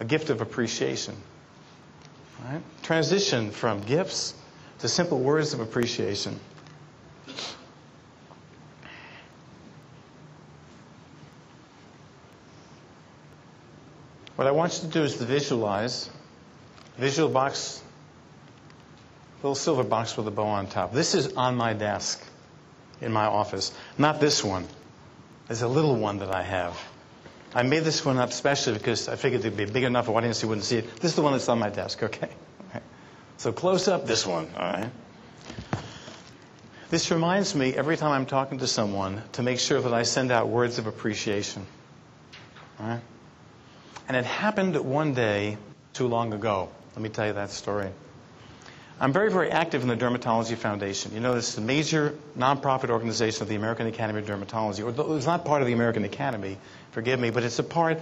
[0.00, 1.14] A gift of appreciation.
[2.44, 2.62] Right?
[2.82, 4.34] Transition from gifts
[4.80, 6.40] to simple words of appreciation.
[14.36, 16.08] What I want you to do is to visualize,
[16.96, 17.82] visual box,
[19.42, 20.94] little silver box with a bow on top.
[20.94, 22.24] This is on my desk
[23.02, 24.66] in my office, not this one.
[25.46, 26.80] There's a little one that I have.
[27.54, 30.42] I made this one up specially because I figured there'd be a big enough audience
[30.42, 30.96] you wouldn't see it.
[30.96, 32.30] This is the one that's on my desk, okay?
[33.38, 34.90] So close up this one, all right?
[36.90, 40.30] This reminds me every time I'm talking to someone to make sure that I send
[40.30, 41.64] out words of appreciation.
[42.78, 43.00] All right?
[44.08, 45.56] And it happened one day
[45.92, 46.68] too long ago.
[46.94, 47.90] Let me tell you that story.
[49.00, 51.14] I'm very, very active in the Dermatology Foundation.
[51.14, 54.84] You know, this is a major nonprofit organization of the American Academy of Dermatology.
[54.84, 56.58] Or it's not part of the American Academy,
[56.92, 58.00] forgive me, but it's a part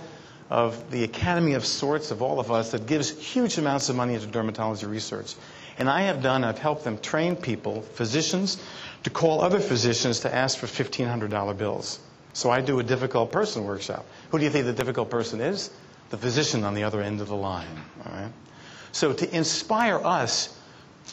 [0.51, 4.15] of the academy of sorts of all of us that gives huge amounts of money
[4.15, 5.35] into dermatology research.
[5.79, 8.61] And I have done, I've helped them train people, physicians,
[9.05, 12.01] to call other physicians to ask for $1,500 bills.
[12.33, 14.05] So I do a difficult person workshop.
[14.31, 15.71] Who do you think the difficult person is?
[16.11, 17.67] The physician on the other end of the line.
[18.05, 18.33] All right?
[18.93, 20.58] So to inspire us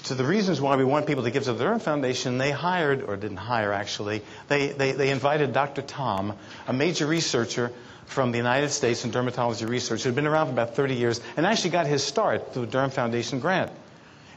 [0.03, 3.01] to the reasons why we want people to give to the Derm Foundation, they hired,
[3.01, 5.81] or didn't hire actually, they, they, they invited Dr.
[5.81, 6.33] Tom,
[6.67, 7.71] a major researcher
[8.05, 11.19] from the United States in dermatology research who had been around for about 30 years
[11.37, 13.71] and actually got his start through a Derm Foundation grant.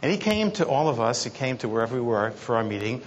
[0.01, 2.65] And he came to all of us, he came to wherever we were for our
[2.65, 3.03] meeting.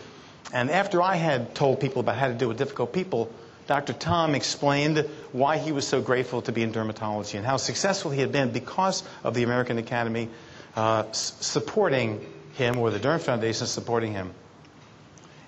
[0.54, 3.32] And after I had told people about how to deal with difficult people,
[3.68, 3.94] Dr.
[3.94, 8.20] Tom explained why he was so grateful to be in dermatology and how successful he
[8.20, 10.30] had been because of the American Academy
[10.76, 14.34] uh, supporting him or the Derm Foundation supporting him.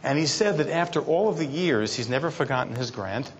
[0.03, 3.31] And he said that after all of the years, he's never forgotten his grant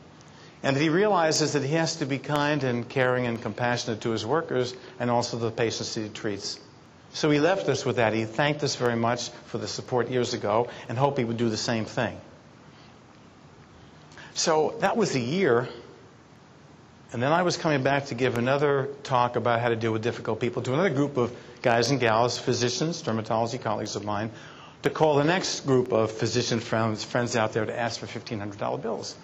[0.63, 4.11] and that he realizes that he has to be kind and caring and compassionate to
[4.11, 6.59] his workers and also the patients that he treats.
[7.11, 8.13] So he left us with that.
[8.13, 11.49] He thanked us very much for the support years ago and hoped he would do
[11.49, 12.19] the same thing.
[14.33, 15.67] So that was a year.
[17.13, 20.01] And then I was coming back to give another talk about how to deal with
[20.01, 24.31] difficult people to another group of guys and gals, physicians, dermatology colleagues of mine,
[24.81, 28.81] to call the next group of physician friends, friends out there to ask for $1,500
[28.81, 29.15] bills.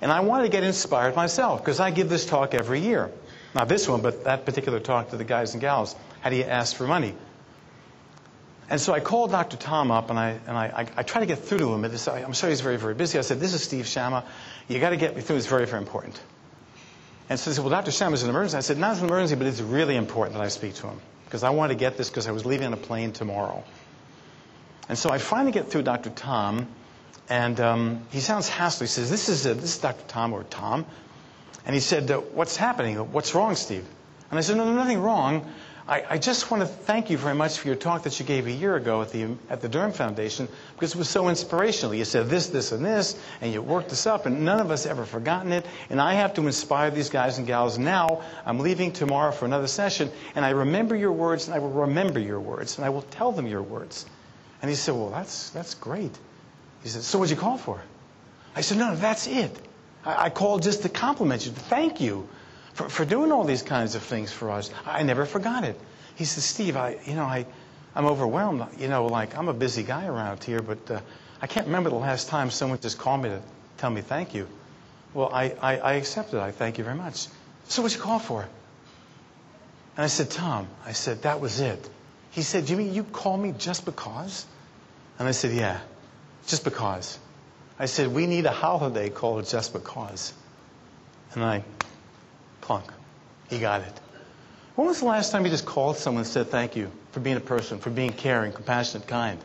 [0.00, 3.10] And I wanted to get inspired myself because I give this talk every year.
[3.54, 5.94] Not this one, but that particular talk to the guys and gals.
[6.22, 7.14] How do you ask for money?
[8.70, 9.58] And so I called Dr.
[9.58, 11.84] Tom up and I, and I, I, I tried to get through to him.
[11.84, 13.18] I'm sure he's very, very busy.
[13.18, 14.24] I said, This is Steve Shama.
[14.68, 15.36] You got to get me through.
[15.36, 16.18] It's very, very important.
[17.28, 17.90] And so he said, Well, Dr.
[17.90, 18.56] Shama is an emergency.
[18.56, 21.42] I said, Not an emergency, but it's really important that I speak to him because
[21.42, 23.64] I want to get this because I was leaving on a plane tomorrow.
[24.88, 26.10] And so I finally get through Dr.
[26.10, 26.68] Tom.
[27.28, 28.84] And um, he sounds hostile.
[28.84, 30.04] He says, this is, a, this is Dr.
[30.06, 30.86] Tom or Tom.
[31.64, 32.96] And he said, uh, What's happening?
[33.12, 33.84] What's wrong, Steve?
[34.30, 35.52] And I said, no nothing wrong.
[35.88, 38.48] I, I, just want to thank you very much for your talk that you gave
[38.48, 41.94] a year ago at the, at the Derm Foundation because it was so inspirational.
[41.94, 44.84] You said this, this, and this, and you worked this up, and none of us
[44.84, 45.64] ever forgotten it.
[45.88, 48.22] And I have to inspire these guys and gals now.
[48.44, 52.18] I'm leaving tomorrow for another session, and I remember your words, and I will remember
[52.18, 54.06] your words, and I will tell them your words.
[54.62, 56.18] And he said, Well, that's, that's great.
[56.82, 57.80] He said, So what'd you call for?
[58.56, 59.56] I said, No, that's it.
[60.04, 62.28] I, I called just to compliment you, to thank you
[62.76, 64.70] for, for doing all these kinds of things for us.
[64.84, 65.78] I never forgot it.
[66.14, 67.46] He said, Steve, I, you know, I,
[67.94, 68.64] I'm overwhelmed.
[68.78, 71.00] You know, like I'm a busy guy around here, but uh,
[71.42, 73.42] I can't remember the last time someone just called me to
[73.78, 74.46] tell me thank you.
[75.12, 76.40] Well, I, I, I accepted.
[76.40, 77.26] I thank you very much.
[77.68, 78.42] So what'd you call for?
[78.42, 81.88] And I said, Tom, I said, that was it.
[82.30, 84.46] He said, Jimmy, you call me just because?
[85.18, 85.80] And I said, yeah
[86.46, 87.18] just because.
[87.78, 90.32] I said, we need a holiday called Just Because.
[91.34, 91.64] And I,
[92.60, 92.84] clunk,
[93.48, 94.00] he got it.
[94.74, 97.36] When was the last time you just called someone and said thank you for being
[97.36, 99.38] a person, for being caring, compassionate, kind?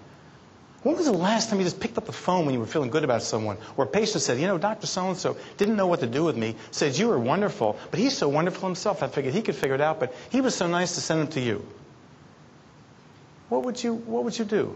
[0.84, 2.90] When was the last time you just picked up the phone when you were feeling
[2.90, 3.58] good about someone?
[3.78, 4.88] Or a patient said, you know, Dr.
[4.88, 8.28] So-and-so didn't know what to do with me, said you were wonderful, but he's so
[8.28, 11.02] wonderful himself, I figured he could figure it out, but he was so nice to
[11.02, 11.66] send him to you.
[13.50, 14.76] What would you, what would you do?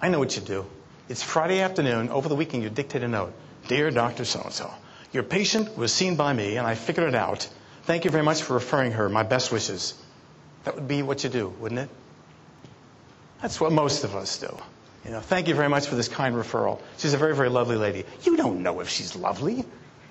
[0.00, 0.64] I know what you'd do.
[1.08, 2.10] It's Friday afternoon.
[2.10, 3.32] Over the weekend, you dictate a note.
[3.68, 4.24] Dear Dr.
[4.24, 4.72] So-and-so,
[5.16, 7.48] your patient was seen by me, and I figured it out.
[7.84, 9.08] Thank you very much for referring her.
[9.08, 9.94] My best wishes.
[10.64, 11.88] That would be what you do, wouldn't it?
[13.40, 14.54] That's what most of us do.
[15.06, 16.80] You know, thank you very much for this kind referral.
[16.98, 18.04] She's a very, very lovely lady.
[18.24, 19.64] You don't know if she's lovely.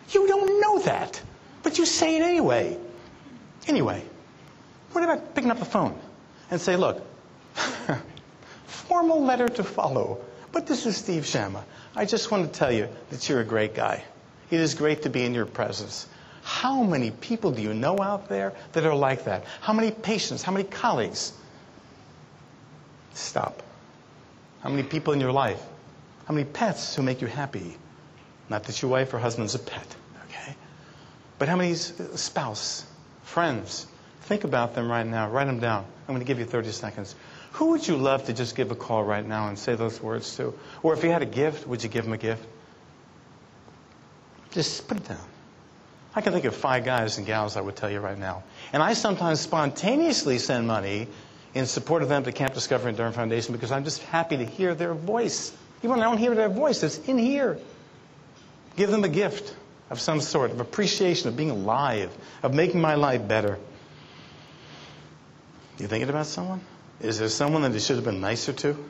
[0.09, 1.21] You don't know that.
[1.61, 2.75] But you say it anyway.
[3.67, 4.01] Anyway,
[4.91, 5.99] what about picking up the phone
[6.49, 7.05] and say, look,
[8.65, 10.19] formal letter to follow,
[10.51, 11.63] but this is Steve Shama.
[11.95, 14.03] I just want to tell you that you're a great guy.
[14.51, 16.08] It is great to be in your presence.
[16.43, 19.45] How many people do you know out there that are like that?
[19.62, 20.43] How many patients?
[20.43, 21.34] How many colleagues?
[23.13, 23.63] Stop.
[24.62, 25.62] How many people in your life?
[26.25, 27.77] How many pets who make you happy?
[28.49, 29.95] Not that your wife or husband's a pet,
[30.29, 30.55] okay?
[31.39, 32.86] But how many spouse,
[33.23, 33.88] friends?
[34.23, 35.29] Think about them right now.
[35.29, 35.86] Write them down.
[36.08, 37.15] I'm going to give you 30 seconds.
[37.53, 40.36] Who would you love to just give a call right now and say those words
[40.38, 40.53] to?
[40.84, 42.45] Or if you had a gift, would you give them a gift?
[44.55, 45.19] Just put it down.
[46.15, 48.43] I can think of five guys and gals I would tell you right now.
[48.71, 51.09] And I sometimes spontaneously send money
[51.53, 54.45] in support of them to Camp Discovery and Durham Foundation because I'm just happy to
[54.45, 55.51] hear their voice.
[55.79, 57.59] Even when I don't hear their voice, it's in here.
[58.77, 59.53] Give them a gift
[59.89, 63.59] of some sort, of appreciation, of being alive, of making my life better.
[65.79, 66.61] You thinking about someone?
[67.01, 68.85] Is there someone that you should have been nicer to?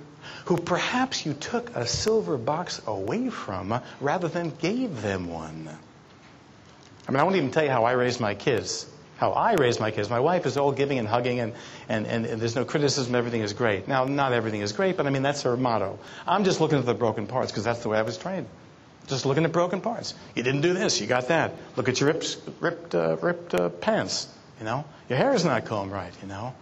[0.46, 5.70] Who perhaps you took a silver box away from rather than gave them one?
[7.08, 8.86] I mean, I won't even tell you how I raised my kids.
[9.18, 10.10] How I raised my kids.
[10.10, 11.54] My wife is all giving and hugging, and,
[11.88, 13.16] and, and, and there's no criticism.
[13.16, 13.88] Everything is great.
[13.88, 15.98] Now, not everything is great, but I mean, that's her motto.
[16.28, 18.48] I'm just looking at the broken parts because that's the way I was trained.
[19.08, 20.16] Just looking at broken parts.
[20.36, 21.54] You didn't do this, you got that.
[21.76, 24.28] Look at your ripped, ripped, uh, ripped uh, pants.
[24.60, 26.14] You know, your hair is not combed right.
[26.22, 26.54] You know.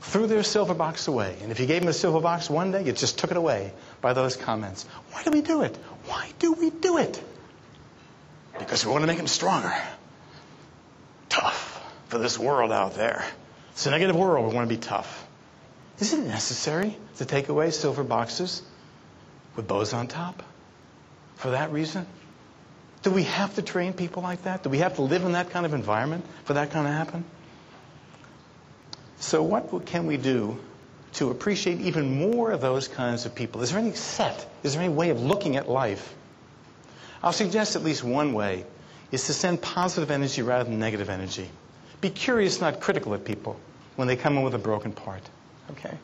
[0.00, 2.82] Threw their silver box away, and if you gave them a silver box one day,
[2.84, 4.84] you just took it away by those comments.
[5.12, 5.76] Why do we do it?
[6.06, 7.22] Why do we do it?
[8.58, 9.74] Because we want to make them stronger,
[11.28, 13.24] tough for this world out there.
[13.72, 14.48] It's a negative world.
[14.48, 15.26] We want to be tough.
[15.98, 18.62] Is it necessary to take away silver boxes
[19.54, 20.42] with bows on top
[21.36, 22.06] for that reason?
[23.02, 24.62] Do we have to train people like that?
[24.62, 27.24] Do we have to live in that kind of environment for that kind of happen?
[29.20, 30.58] So, what can we do
[31.14, 33.62] to appreciate even more of those kinds of people?
[33.62, 34.50] Is there any set?
[34.62, 36.14] Is there any way of looking at life?
[37.22, 38.64] I'll suggest at least one way
[39.12, 41.50] is to send positive energy rather than negative energy.
[42.00, 43.60] Be curious, not critical at people
[43.96, 45.22] when they come in with a broken part.
[45.72, 45.98] Okay?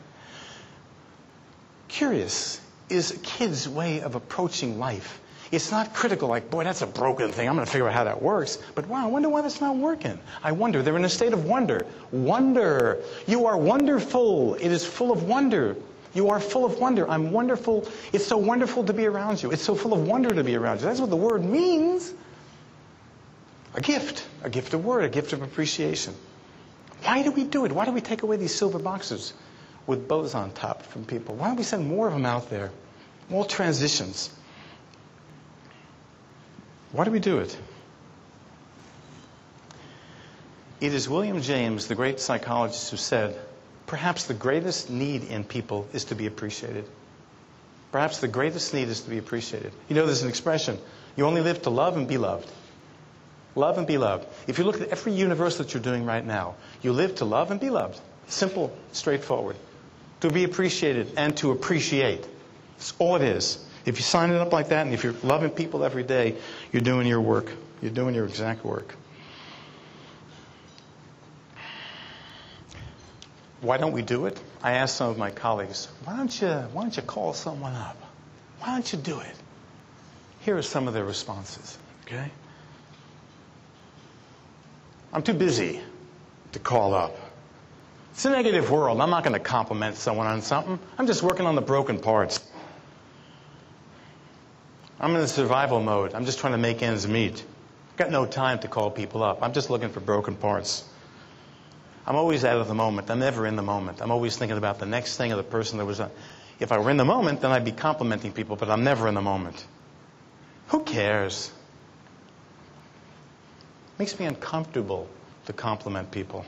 [1.87, 5.19] Curious is a kid's way of approaching life.
[5.51, 7.47] It's not critical, like, boy, that's a broken thing.
[7.47, 8.57] I'm going to figure out how that works.
[8.75, 10.19] But wow, I wonder why that's not working.
[10.43, 10.81] I wonder.
[10.83, 11.85] They're in a state of wonder.
[12.11, 13.01] Wonder.
[13.27, 14.55] You are wonderful.
[14.55, 15.77] It is full of wonder.
[16.13, 17.09] You are full of wonder.
[17.09, 17.87] I'm wonderful.
[18.11, 19.51] It's so wonderful to be around you.
[19.51, 20.87] It's so full of wonder to be around you.
[20.87, 22.13] That's what the word means.
[23.75, 24.27] A gift.
[24.43, 25.05] A gift of word.
[25.05, 26.13] A gift of appreciation.
[27.03, 27.71] Why do we do it?
[27.71, 29.33] Why do we take away these silver boxes
[29.85, 31.35] with bows on top from people?
[31.35, 32.71] Why don't we send more of them out there?
[33.29, 34.29] More transitions.
[36.91, 37.57] Why do we do it?
[40.79, 43.37] It is William James, the great psychologist, who said,
[43.87, 46.85] perhaps the greatest need in people is to be appreciated.
[47.91, 49.71] Perhaps the greatest need is to be appreciated.
[49.89, 50.77] You know, there's an expression
[51.15, 52.49] you only live to love and be loved.
[53.55, 54.27] Love and be loved.
[54.45, 57.49] If you look at every universe that you're doing right now, you live to love
[57.49, 57.99] and be loved.
[58.27, 59.55] Simple, straightforward.
[60.21, 62.27] To be appreciated and to appreciate.
[62.77, 63.65] That's all it is.
[63.87, 66.35] If you sign it up like that and if you're loving people every day,
[66.73, 67.49] you're doing your work.
[67.81, 68.93] You're doing your exact work.
[73.61, 74.37] Why don't we do it?
[74.61, 77.95] I asked some of my colleagues, why don't you, why don't you call someone up?
[78.59, 79.35] Why don't you do it?
[80.41, 82.29] Here are some of their responses, okay?
[85.13, 85.79] I'm too busy
[86.51, 87.15] to call up.
[88.11, 88.99] It's a negative world.
[88.99, 90.77] I'm not going to compliment someone on something.
[90.97, 92.41] I'm just working on the broken parts.
[94.99, 96.13] I'm in the survival mode.
[96.13, 97.43] I'm just trying to make ends meet.
[97.91, 99.43] I've got no time to call people up.
[99.43, 100.83] I'm just looking for broken parts.
[102.05, 103.11] I'm always out of the moment.
[103.11, 104.01] I'm never in the moment.
[104.01, 105.99] I'm always thinking about the next thing or the person that was.
[105.99, 106.09] On.
[106.59, 109.13] If I were in the moment, then I'd be complimenting people, but I'm never in
[109.13, 109.63] the moment.
[110.69, 111.51] Who cares?
[113.93, 115.07] It Makes me uncomfortable
[115.45, 116.45] to compliment people.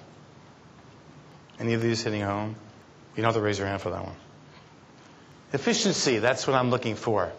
[1.59, 2.55] Any of these hitting home?
[3.15, 4.15] You don't have to raise your hand for that one.
[5.51, 7.31] Efficiency, that's what I'm looking for.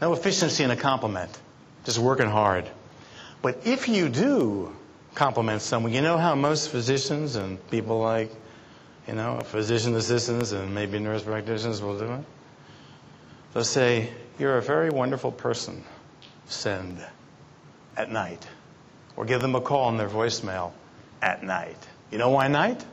[0.00, 1.36] No efficiency in a compliment,
[1.84, 2.68] just working hard.
[3.42, 4.74] But if you do
[5.14, 8.30] compliment someone, you know how most physicians and people like,
[9.08, 12.24] you know, physician assistants and maybe nurse practitioners will do it?
[13.54, 15.82] They'll say, You're a very wonderful person.
[16.46, 17.04] Send
[17.96, 18.46] at night.
[19.16, 20.72] Or give them a call on their voicemail
[21.20, 21.76] at night.
[22.12, 22.84] You know why night?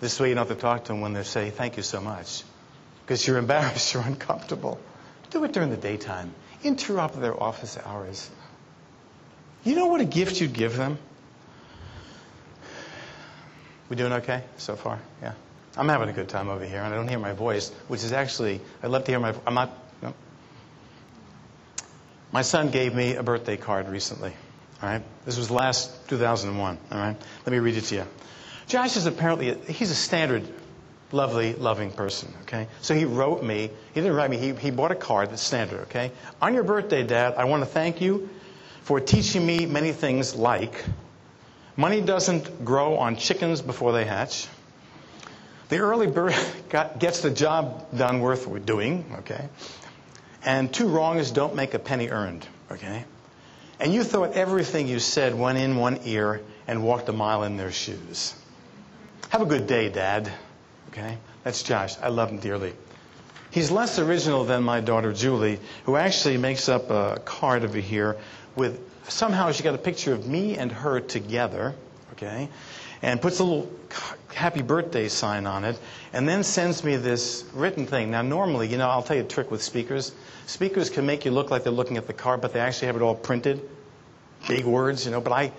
[0.00, 2.00] This way you don't have to talk to them when they say, Thank you so
[2.00, 2.42] much.
[3.04, 4.80] Because you're embarrassed, you're uncomfortable.
[5.36, 6.32] Do it during the daytime.
[6.64, 8.30] interrupt their office hours.
[9.64, 10.96] You know what a gift you'd give them?
[13.90, 14.98] We doing okay so far?
[15.20, 15.34] Yeah.
[15.76, 18.12] I'm having a good time over here, and I don't hear my voice, which is
[18.12, 20.14] actually, I'd love to hear my, I'm not, no.
[22.32, 24.32] My son gave me a birthday card recently,
[24.82, 25.02] all right?
[25.26, 27.16] This was last 2001, all right?
[27.44, 28.04] Let me read it to you.
[28.68, 30.48] Josh is apparently, a, he's a standard,
[31.16, 32.68] lovely, loving person, okay?
[32.82, 35.80] So he wrote me, he didn't write me, he, he bought a card that's standard,
[35.82, 36.12] okay?
[36.40, 38.28] On your birthday, Dad, I want to thank you
[38.82, 40.84] for teaching me many things like
[41.76, 44.46] money doesn't grow on chickens before they hatch.
[45.68, 46.34] The early bird
[46.68, 49.48] got, gets the job done worth doing, okay?
[50.44, 53.04] And two wrongs don't make a penny earned, okay?
[53.80, 57.56] And you thought everything you said went in one ear and walked a mile in
[57.56, 58.34] their shoes.
[59.30, 60.30] Have a good day, Dad.
[60.88, 61.18] Okay?
[61.44, 61.96] That's Josh.
[62.00, 62.74] I love him dearly.
[63.50, 68.16] He's less original than my daughter Julie, who actually makes up a card over here
[68.54, 71.74] with somehow she got a picture of me and her together,
[72.12, 72.48] okay?
[73.02, 73.70] And puts a little
[74.34, 75.78] happy birthday sign on it,
[76.12, 78.10] and then sends me this written thing.
[78.10, 80.12] Now, normally, you know, I'll tell you a trick with speakers.
[80.46, 82.96] Speakers can make you look like they're looking at the card, but they actually have
[82.96, 83.60] it all printed,
[84.48, 85.20] big words, you know.
[85.20, 85.52] But I,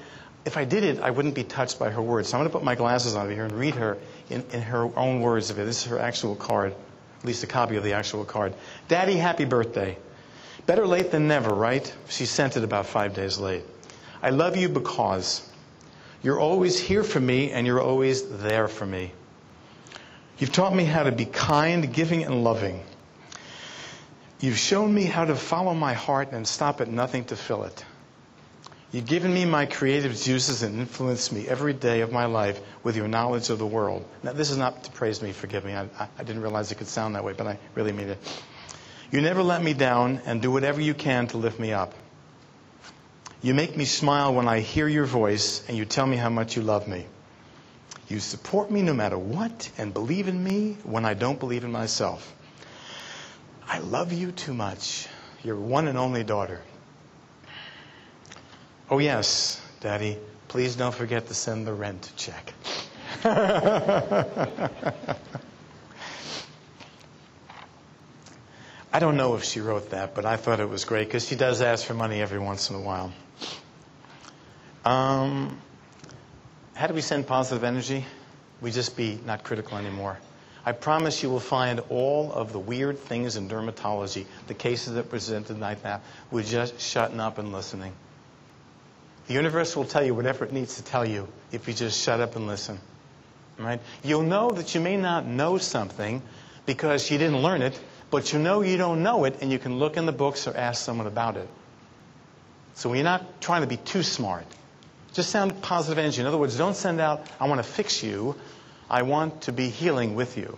[0.46, 2.30] if I did it, I wouldn't be touched by her words.
[2.30, 3.98] So I'm going to put my glasses on over here and read her
[4.30, 5.66] in, in her own words of it.
[5.66, 6.74] This is her actual card,
[7.20, 8.54] at least a copy of the actual card.
[8.88, 9.98] Daddy, happy birthday.
[10.66, 11.92] Better late than never, right?
[12.10, 13.64] She sent it about five days late.
[14.22, 15.48] I love you because
[16.22, 19.14] you're always here for me and you're always there for me.
[20.40, 22.84] You've taught me how to be kind, giving, and loving.
[24.40, 27.86] You've shown me how to follow my heart and stop at nothing to fill it.
[28.92, 32.96] You've given me my creative juices and influenced me every day of my life with
[32.96, 34.06] your knowledge of the world.
[34.24, 35.74] Now, this is not to praise me, forgive me.
[35.74, 38.44] I, I didn't realize it could sound that way, but I really mean it.
[39.12, 41.94] You never let me down and do whatever you can to lift me up.
[43.42, 46.56] You make me smile when I hear your voice and you tell me how much
[46.56, 47.06] you love me.
[48.08, 51.72] You support me no matter what and believe in me when I don't believe in
[51.74, 52.34] myself.
[53.68, 55.08] I love you too much.
[55.44, 56.62] Your one and only daughter.
[58.90, 60.18] Oh, yes, Daddy,
[60.48, 62.54] please don't forget to send the rent check.
[68.94, 71.36] I don't know if she wrote that, but I thought it was great because she
[71.36, 73.12] does ask for money every once in a while.
[74.86, 75.60] Um,
[76.74, 78.06] how do we send positive energy?
[78.62, 80.18] We just be not critical anymore.
[80.66, 85.10] I promise you will find all of the weird things in dermatology, the cases that
[85.10, 87.92] presented like that, with just shutting up and listening.
[89.28, 92.20] The universe will tell you whatever it needs to tell you if you just shut
[92.20, 92.80] up and listen.
[93.60, 93.82] Right?
[94.04, 96.22] You'll know that you may not know something
[96.66, 99.80] because you didn't learn it, but you know you don't know it, and you can
[99.80, 101.48] look in the books or ask someone about it.
[102.76, 104.46] So you're not trying to be too smart.
[105.14, 106.22] Just sound positive energy.
[106.22, 108.36] In other words, don't send out, I want to fix you.
[108.90, 110.58] I want to be healing with you.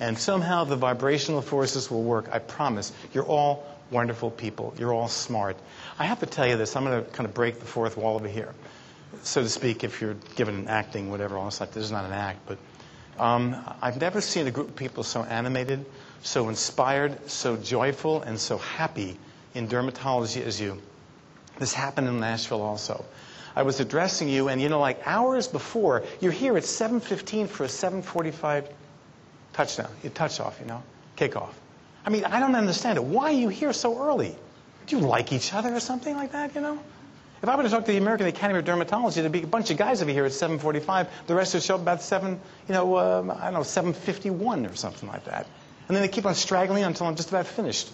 [0.00, 2.28] And somehow the vibrational forces will work.
[2.32, 2.92] I promise.
[3.14, 4.74] You're all wonderful people.
[4.78, 5.56] You're all smart.
[5.98, 6.76] I have to tell you this.
[6.76, 8.52] I'm going to kind of break the fourth wall over here,
[9.22, 12.12] so to speak, if you're given an acting, whatever else like this is not an
[12.12, 12.40] act.
[12.46, 12.58] But
[13.18, 15.84] um, I've never seen a group of people so animated,
[16.22, 19.18] so inspired, so joyful, and so happy
[19.54, 20.80] in dermatology as you.
[21.58, 23.04] This happened in Nashville also.
[23.54, 27.64] I was addressing you, and you know, like hours before, you're here at 7:15 for
[27.64, 28.68] a 7:45
[29.54, 30.82] touchdown, you touch off, you know,
[31.16, 31.54] kickoff.
[32.06, 33.04] I mean, I don't understand it.
[33.04, 34.36] Why are you here so early?
[34.86, 36.78] Do you like each other or something like that, you know?
[37.42, 39.70] If I were to talk to the American Academy of Dermatology, there'd be a bunch
[39.70, 41.08] of guys over here at 7:45.
[41.26, 44.76] The rest would show up about 7, you know, um, I don't know, 7:51 or
[44.76, 45.46] something like that.
[45.88, 47.90] And then they keep on straggling until I'm just about finished.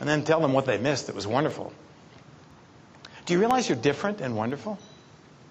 [0.00, 1.08] And then tell them what they missed.
[1.08, 1.72] It was wonderful.
[3.24, 4.78] Do you realize you're different and wonderful?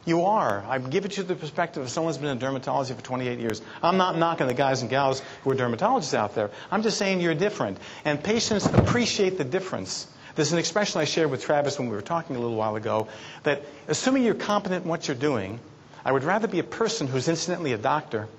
[0.07, 0.63] You are.
[0.69, 3.61] I give it to the perspective of someone who's been in dermatology for 28 years.
[3.83, 6.49] I'm not knocking the guys and gals who are dermatologists out there.
[6.71, 7.77] I'm just saying you're different.
[8.05, 10.07] And patients appreciate the difference.
[10.35, 13.09] There's an expression I shared with Travis when we were talking a little while ago
[13.43, 15.59] that assuming you're competent in what you're doing,
[16.05, 18.29] I would rather be a person who's incidentally a doctor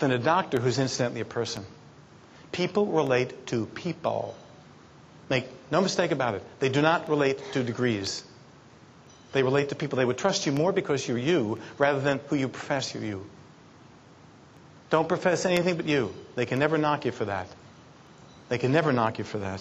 [0.00, 1.64] than a doctor who's incidentally a person.
[2.50, 4.34] People relate to people.
[5.30, 6.42] Make no mistake about it.
[6.58, 8.24] They do not relate to degrees.
[9.34, 9.98] They relate to people.
[9.98, 13.26] They would trust you more because you're you rather than who you profess you're you.
[14.88, 16.14] Don't profess anything but you.
[16.34, 17.48] They can never knock you for that.
[18.48, 19.60] They can never knock you for that.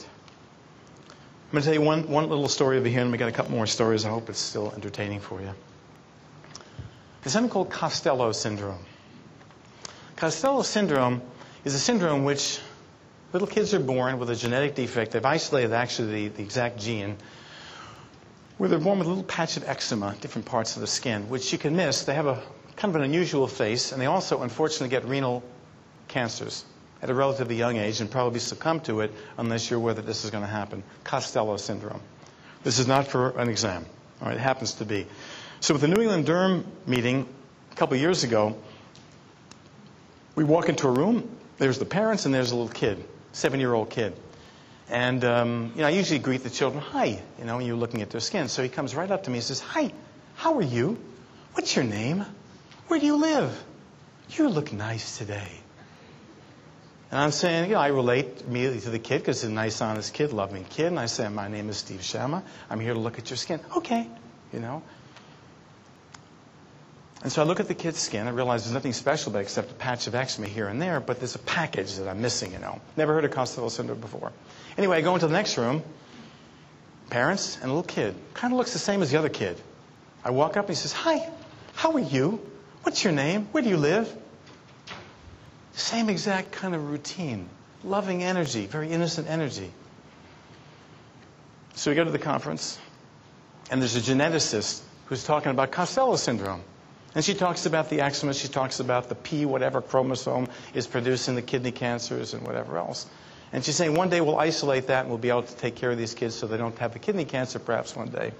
[1.10, 3.34] I'm going to tell you one, one little story over here, and we got a
[3.34, 4.06] couple more stories.
[4.06, 5.52] I hope it's still entertaining for you.
[7.22, 8.86] There's something called Costello syndrome.
[10.16, 11.22] Costello syndrome
[11.66, 12.60] is a syndrome which
[13.34, 15.12] Little kids are born with a genetic defect.
[15.12, 17.18] They've isolated actually the, the exact gene
[18.58, 21.52] where they're born with a little patch of eczema, different parts of the skin, which
[21.52, 22.04] you can miss.
[22.04, 22.42] They have a
[22.76, 25.44] kind of an unusual face, and they also, unfortunately, get renal
[26.08, 26.66] cancers
[27.02, 30.24] at a relatively young age and probably succumb to it unless you're aware that this
[30.24, 30.84] is going to happen.
[31.04, 32.02] Costello syndrome.
[32.64, 33.86] This is not for an exam.
[34.22, 35.06] All right, it happens to be.
[35.60, 37.28] So, with the New England Derm meeting
[37.72, 38.56] a couple years ago,
[40.36, 41.30] we walk into a room.
[41.58, 44.16] There's the parents, and there's a little kid, seven-year-old kid.
[44.90, 48.02] And um, you know, I usually greet the children, "Hi," you know, when you're looking
[48.02, 48.48] at their skin.
[48.48, 49.92] So he comes right up to me and says, "Hi,
[50.36, 50.98] how are you?
[51.54, 52.26] What's your name?
[52.88, 53.64] Where do you live?
[54.30, 55.52] You look nice today."
[57.12, 59.80] And I'm saying, you know, I relate immediately to the kid because he's a nice,
[59.82, 60.88] honest kid, loving kid.
[60.88, 62.44] And I say, "My name is Steve Shama.
[62.70, 64.08] I'm here to look at your skin." Okay,
[64.52, 64.82] you know.
[67.24, 68.28] And so I look at the kid's skin.
[68.28, 71.20] I realize there's nothing special about except a patch of eczema here and there, but
[71.20, 72.82] there's a package that I'm missing, you know.
[72.98, 74.34] Never heard of Costello syndrome before.
[74.78, 75.84] Anyway, I go into the next room.
[77.10, 78.16] Parents and a little kid.
[78.34, 79.62] Kind of looks the same as the other kid.
[80.24, 81.30] I walk up and he says, Hi,
[81.76, 82.40] how are you?
[82.84, 83.48] What's your name?
[83.52, 84.14] Where do you live?
[85.74, 87.50] Same exact kind of routine.
[87.84, 89.72] Loving energy, very innocent energy.
[91.76, 92.78] So we go to the conference,
[93.72, 96.62] and there's a geneticist who's talking about Costello syndrome.
[97.16, 101.36] And she talks about the eczema, she talks about the P whatever chromosome is producing
[101.36, 103.06] the kidney cancers and whatever else.
[103.54, 105.92] And she's saying one day we'll isolate that and we'll be able to take care
[105.92, 108.34] of these kids so they don't have the kidney cancer perhaps one day.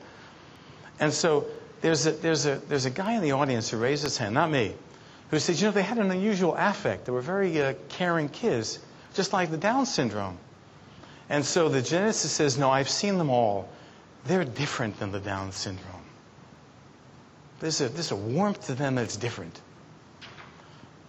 [1.00, 1.46] And so
[1.82, 4.50] there's a, there's a, there's a guy in the audience who raised his hand, not
[4.50, 4.74] me,
[5.30, 7.06] who said, you know, they had an unusual affect.
[7.06, 8.80] They were very uh, caring kids,
[9.14, 10.38] just like the Down syndrome.
[11.30, 13.70] And so the geneticist says, no, I've seen them all.
[14.26, 15.94] They're different than the Down syndrome.
[17.60, 19.62] There's a, there's a warmth to them that's different.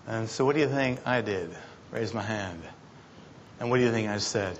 [0.07, 1.51] And so, what do you think I did?
[1.91, 2.63] Raise my hand.
[3.61, 4.59] And what do you think I said?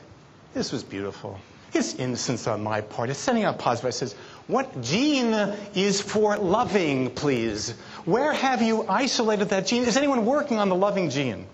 [0.55, 1.39] This was beautiful.
[1.73, 3.11] It's innocence on my part.
[3.11, 3.89] It's sending out positive.
[3.89, 4.15] I says,
[4.47, 5.35] What gene
[5.75, 7.71] is for loving, please?
[8.05, 9.83] Where have you isolated that gene?
[9.83, 11.47] Is anyone working on the loving gene?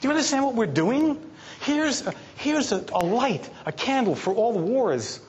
[0.00, 1.20] Do you understand what we're doing?
[1.60, 5.20] Here's a, here's a, a light, a candle for all the wars.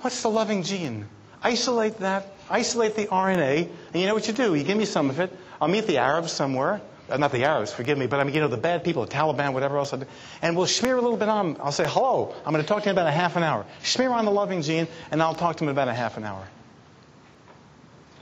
[0.00, 1.06] What's the loving gene?
[1.42, 4.54] Isolate that isolate the RNA, and you know what you do?
[4.54, 5.36] You give me some of it.
[5.60, 6.80] I'll meet the Arabs somewhere.
[7.10, 9.10] Uh, not the Arabs, forgive me, but I mean, you know, the bad people, the
[9.10, 9.92] Taliban, whatever else.
[10.40, 11.56] And we'll smear a little bit on.
[11.60, 13.66] I'll say, hello, I'm going to talk to you in about a half an hour.
[13.82, 16.24] Smear on the loving gene, and I'll talk to him in about a half an
[16.24, 16.46] hour.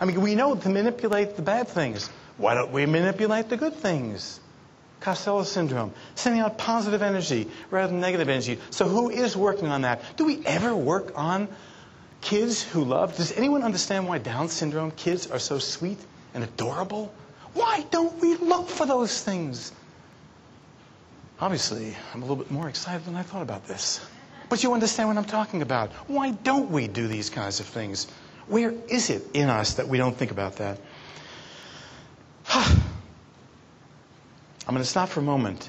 [0.00, 2.08] I mean, we know to manipulate the bad things.
[2.38, 4.40] Why don't we manipulate the good things?
[5.00, 8.58] Costello syndrome, sending out positive energy rather than negative energy.
[8.70, 10.02] So, who is working on that?
[10.16, 11.48] Do we ever work on
[12.20, 15.98] Kids who love, does anyone understand why Down syndrome kids are so sweet
[16.34, 17.12] and adorable?
[17.54, 19.72] Why don't we look for those things?
[21.40, 24.00] Obviously, I'm a little bit more excited than I thought about this.
[24.48, 25.90] But you understand what I'm talking about.
[26.08, 28.08] Why don't we do these kinds of things?
[28.46, 30.78] Where is it in us that we don't think about that?
[32.52, 32.76] I'm
[34.66, 35.68] going to stop for a moment.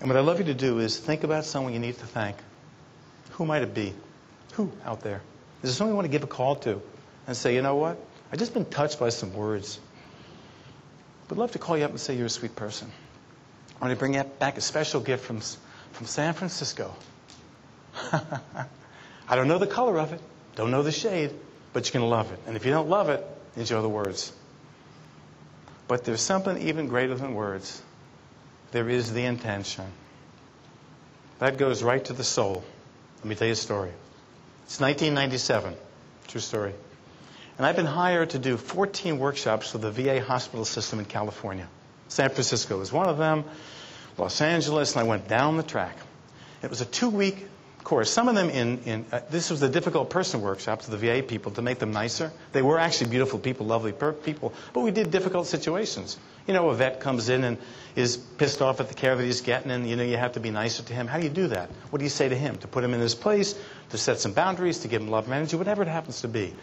[0.00, 2.36] And what I'd love you to do is think about someone you need to thank.
[3.32, 3.94] Who might it be?
[4.54, 5.20] Who out there?
[5.62, 6.82] Is there someone you want to give a call to
[7.26, 7.98] and say, you know what?
[8.32, 9.78] I've just been touched by some words.
[11.28, 12.90] Would love to call you up and say you're a sweet person.
[13.80, 15.40] I want to bring back a special gift from,
[15.92, 16.94] from San Francisco.
[18.12, 20.20] I don't know the color of it,
[20.56, 21.30] don't know the shade,
[21.72, 22.38] but you're going to love it.
[22.46, 23.24] And if you don't love it,
[23.56, 24.32] enjoy the words.
[25.88, 27.82] But there's something even greater than words.
[28.72, 29.84] There is the intention.
[31.38, 32.62] That goes right to the soul.
[33.18, 33.90] Let me tell you a story.
[34.64, 35.74] It's 1997.
[36.28, 36.72] True story.
[37.62, 41.68] And I've been hired to do 14 workshops for the VA hospital system in California.
[42.08, 43.44] San Francisco was one of them,
[44.18, 45.96] Los Angeles, and I went down the track.
[46.64, 47.46] It was a two week
[47.84, 48.10] course.
[48.10, 51.22] Some of them in, in uh, this was the difficult person workshop to the VA
[51.22, 52.32] people to make them nicer.
[52.50, 56.18] They were actually beautiful people, lovely people, but we did difficult situations.
[56.48, 57.58] You know, a vet comes in and
[57.94, 60.40] is pissed off at the care that he's getting, and you know you have to
[60.40, 61.06] be nicer to him.
[61.06, 61.70] How do you do that?
[61.90, 62.56] What do you say to him?
[62.56, 63.54] To put him in his place,
[63.90, 66.54] to set some boundaries, to give him love and energy, whatever it happens to be.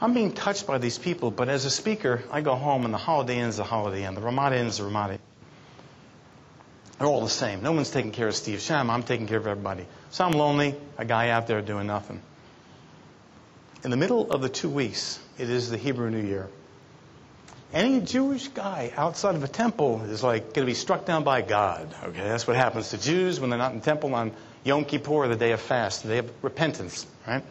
[0.00, 2.98] I'm being touched by these people, but as a speaker, I go home and the
[2.98, 5.18] Holiday is the Holiday Inn, the Ramada is the Ramada.
[6.98, 7.62] They're all the same.
[7.62, 8.92] No one's taking care of Steve Shama.
[8.92, 9.86] I'm taking care of everybody.
[10.10, 12.20] So I'm lonely, a guy out there doing nothing.
[13.84, 16.48] In the middle of the two weeks, it is the Hebrew New Year.
[17.72, 21.40] Any Jewish guy outside of a temple is like going to be struck down by
[21.40, 21.94] God.
[22.04, 24.32] Okay, that's what happens to Jews when they're not in temple on
[24.64, 27.44] Yom Kippur, the day of fast, the day of repentance, right?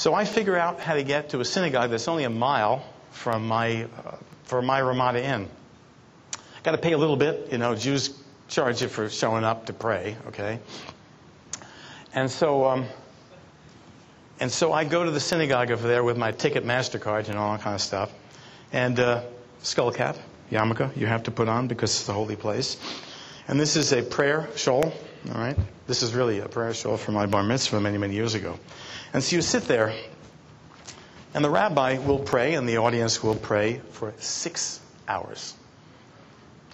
[0.00, 3.46] So I figure out how to get to a synagogue that's only a mile from
[3.46, 5.46] my uh, for my Ramada Inn.
[6.62, 7.74] Got to pay a little bit, you know.
[7.74, 10.58] Jews charge you for showing up to pray, okay?
[12.14, 12.86] And so, um,
[14.40, 17.52] and so I go to the synagogue over there with my ticket MasterCard and all
[17.52, 18.10] that kind of stuff.
[18.72, 19.20] And uh,
[19.60, 20.16] skull cap,
[20.50, 22.78] yarmulke, you have to put on because it's the holy place.
[23.48, 24.94] And this is a prayer shawl,
[25.28, 25.58] all right?
[25.86, 28.58] This is really a prayer shawl for my bar mitzvah many, many years ago.
[29.12, 29.92] And so you sit there,
[31.34, 35.54] and the rabbi will pray, and the audience will pray for six hours.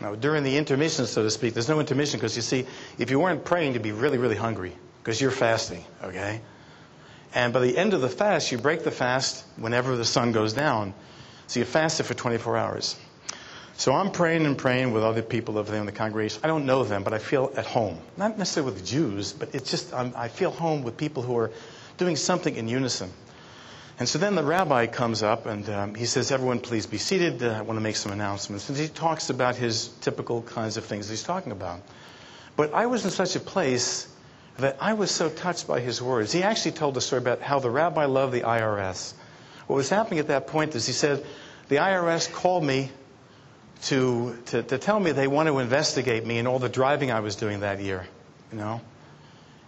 [0.00, 2.66] Now, during the intermission, so to speak, there's no intermission because you see,
[2.98, 4.72] if you weren't praying, you'd be really, really hungry
[5.02, 6.42] because you're fasting, okay?
[7.34, 10.52] And by the end of the fast, you break the fast whenever the sun goes
[10.52, 10.92] down.
[11.46, 12.96] So you fasted for 24 hours.
[13.78, 16.40] So I'm praying and praying with other people over there in the congregation.
[16.44, 17.98] I don't know them, but I feel at home.
[18.16, 21.50] Not necessarily with Jews, but it's just, I'm, i feel home with people who are
[21.96, 23.10] doing something in unison.
[23.98, 27.42] And so then the rabbi comes up and um, he says, Everyone, please be seated.
[27.42, 28.68] Uh, I want to make some announcements.
[28.68, 31.80] And he talks about his typical kinds of things he's talking about.
[32.56, 34.08] But I was in such a place
[34.58, 36.32] that I was so touched by his words.
[36.32, 39.14] He actually told a story about how the rabbi loved the IRS.
[39.66, 41.24] What was happening at that point is he said,
[41.68, 42.90] The IRS called me
[43.84, 47.20] to, to, to tell me they want to investigate me and all the driving I
[47.20, 48.06] was doing that year,
[48.52, 48.80] you know.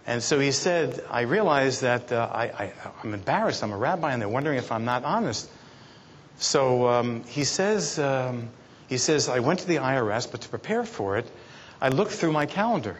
[0.09, 3.63] And so he said, I realize that uh, I, am embarrassed.
[3.63, 5.47] I'm a rabbi, and they're wondering if I'm not honest.
[6.39, 8.49] So um, he says, um,
[8.87, 11.29] he says, I went to the IRS, but to prepare for it,
[11.79, 12.97] I looked through my calendar.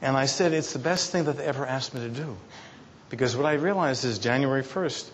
[0.00, 2.36] And I said, it's the best thing that they ever asked me to do.
[3.10, 5.10] Because what I realized is January 1st,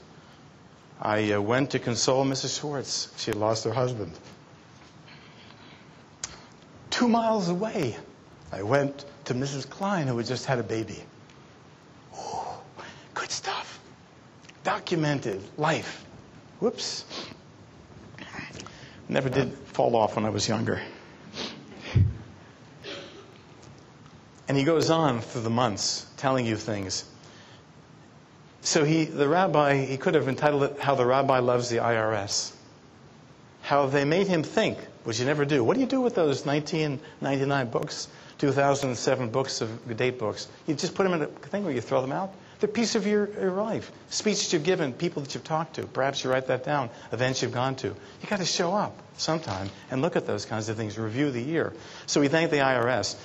[1.01, 2.61] I uh, went to console Mrs.
[2.61, 3.11] Schwartz.
[3.17, 4.13] She had lost her husband.
[6.91, 7.97] Two miles away,
[8.53, 9.69] I went to Mrs.
[9.69, 11.03] Klein, who had just had a baby.
[12.15, 12.39] Ooh,
[13.15, 13.79] good stuff.
[14.65, 16.05] Documented life.
[16.59, 17.05] Whoops.
[19.09, 20.81] Never did fall off when I was younger.
[24.49, 27.05] And he goes on through the months telling you things.
[28.63, 32.53] So he, the rabbi, he could have entitled it How the Rabbi Loves the IRS.
[33.63, 35.63] How they made him think, which you never do.
[35.63, 38.09] What do you do with those 1999 books?
[38.41, 40.49] 2007 books of date books.
[40.67, 42.33] You just put them in a thing where you throw them out.
[42.59, 43.93] They're a piece of your, your life.
[44.09, 45.83] Speech that you've given, people that you've talked to.
[45.87, 46.89] Perhaps you write that down.
[47.13, 47.89] Events you've gone to.
[47.89, 50.99] You got to show up sometime and look at those kinds of things.
[50.99, 51.75] Review the year.
[52.07, 53.17] So we thank the IRS.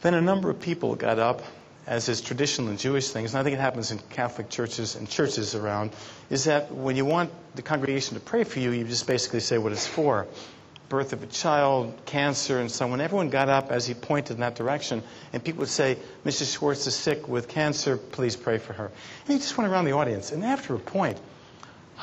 [0.00, 1.42] Then a number of people got up,
[1.86, 5.08] as is traditional in Jewish things, and I think it happens in Catholic churches and
[5.08, 5.92] churches around,
[6.28, 9.58] is that when you want the congregation to pray for you, you just basically say
[9.58, 10.26] what it's for
[10.88, 13.00] birth of a child, cancer, and so on.
[13.00, 16.56] Everyone got up as he pointed in that direction, and people would say, Mrs.
[16.56, 18.86] Schwartz is sick with cancer, please pray for her.
[18.86, 21.18] And he just went around the audience, and after a point,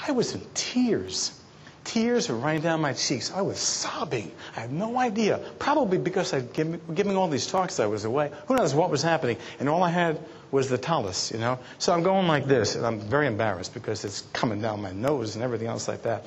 [0.07, 1.39] I was in tears.
[1.83, 3.31] Tears were running down my cheeks.
[3.31, 4.31] I was sobbing.
[4.55, 5.39] I had no idea.
[5.59, 8.31] Probably because I'd given, giving all these talks I was away.
[8.47, 9.37] Who knows what was happening?
[9.59, 10.19] And all I had
[10.51, 11.59] was the tallis, you know.
[11.77, 15.35] So I'm going like this, and I'm very embarrassed because it's coming down my nose
[15.35, 16.25] and everything else like that.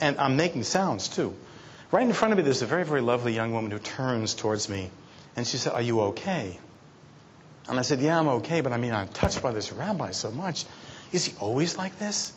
[0.00, 1.34] And I'm making sounds too.
[1.92, 4.70] Right in front of me, there's a very, very lovely young woman who turns towards
[4.70, 4.90] me.
[5.36, 6.58] And she said, Are you okay?
[7.68, 10.30] And I said, Yeah, I'm okay, but I mean, I'm touched by this rabbi so
[10.30, 10.64] much.
[11.12, 12.32] Is he always like this?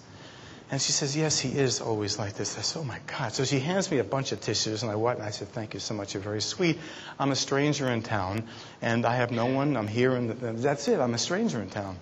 [0.72, 2.58] And she says, Yes, he is always like this.
[2.58, 3.32] I said, Oh my God.
[3.32, 5.18] So she hands me a bunch of tissues, and I wipe.
[5.18, 6.14] And I said, Thank you so much.
[6.14, 6.78] You're very sweet.
[7.18, 8.44] I'm a stranger in town,
[8.82, 9.78] and I have no one.
[9.78, 11.00] I'm here, and that's it.
[11.00, 11.98] I'm a stranger in town.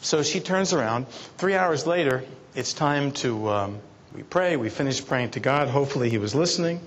[0.00, 1.08] So she turns around.
[1.38, 2.22] Three hours later,
[2.54, 3.80] it's time to um,
[4.18, 5.68] we pray, we finish praying to God.
[5.68, 6.80] Hopefully, He was listening.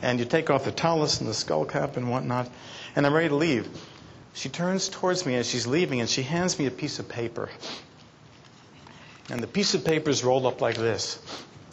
[0.00, 2.48] And you take off the tallis and the skull cap and whatnot.
[2.94, 3.68] And I'm ready to leave.
[4.32, 7.48] She turns towards me as she's leaving and she hands me a piece of paper.
[9.28, 11.18] And the piece of paper is rolled up like this.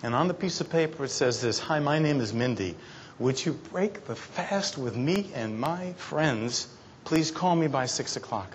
[0.02, 2.76] And on the piece of paper it says this Hi, my name is Mindy.
[3.20, 6.68] Would you break the fast with me and my friends?
[7.04, 8.50] Please call me by 6 o'clock.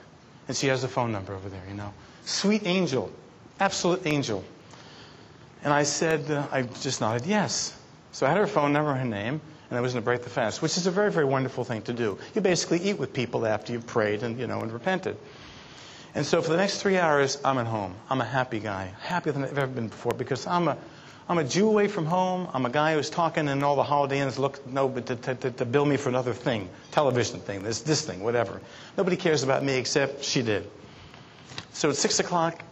[0.49, 1.95] And she has a phone number over there, you know.
[2.25, 3.13] Sweet angel,
[3.61, 4.43] absolute angel.
[5.65, 7.79] And I said, uh, I just nodded yes.
[8.13, 9.41] So I had her phone number, her name,
[9.71, 11.83] and I was going to break the fast, which is a very, very wonderful thing
[11.83, 12.19] to do.
[12.35, 15.17] You basically eat with people after you've prayed and, you know, and repented.
[16.15, 17.95] And so for the next three hours, I'm at home.
[18.09, 20.77] I'm a happy guy, happier than I've ever been before, because I'm a,
[21.29, 22.49] I'm a Jew away from home.
[22.55, 25.51] I'm a guy who's talking, and all the holiday inns look no, but to, to,
[25.51, 28.61] to bill me for another thing, television thing, this, this thing, whatever.
[28.97, 30.69] Nobody cares about me except she did.
[31.73, 32.63] So at six o'clock,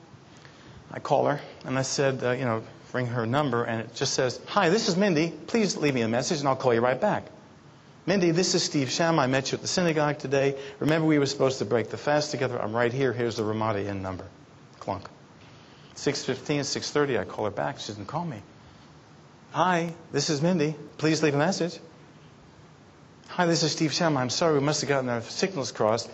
[0.91, 2.62] I call her, and I said, uh, you know,
[2.93, 5.32] ring her number, and it just says, Hi, this is Mindy.
[5.47, 7.24] Please leave me a message, and I'll call you right back.
[8.07, 9.22] Mindy, this is Steve Shama.
[9.22, 10.57] I met you at the synagogue today.
[10.78, 12.61] Remember, we were supposed to break the fast together.
[12.61, 13.12] I'm right here.
[13.12, 14.24] Here's the Ramada Inn number.
[14.78, 15.09] Clunk.
[15.97, 17.80] 6.15, 6.30, I call her back.
[17.80, 18.43] She doesn't call me.
[19.53, 20.76] Hi, this is Mindy.
[20.99, 21.78] Please leave a message.
[23.28, 24.20] Hi, this is Steve Shama.
[24.20, 26.11] I'm sorry, we must have gotten our signals crossed.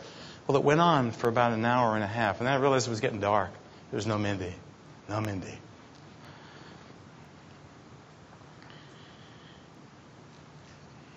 [0.47, 2.87] Well, it went on for about an hour and a half, and then I realized
[2.87, 3.51] it was getting dark.
[3.91, 4.55] There was no Mindy.
[5.09, 5.59] No Mindy.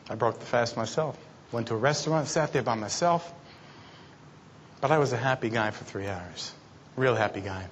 [0.09, 1.17] I broke the fast myself.
[1.51, 3.33] Went to a restaurant, sat there by myself.
[4.81, 6.51] But I was a happy guy for three hours.
[6.95, 7.65] Real happy guy.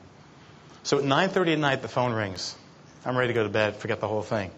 [0.84, 2.56] So at 9.30 at night, the phone rings.
[3.06, 4.52] I'm ready to go to bed, forget the whole thing.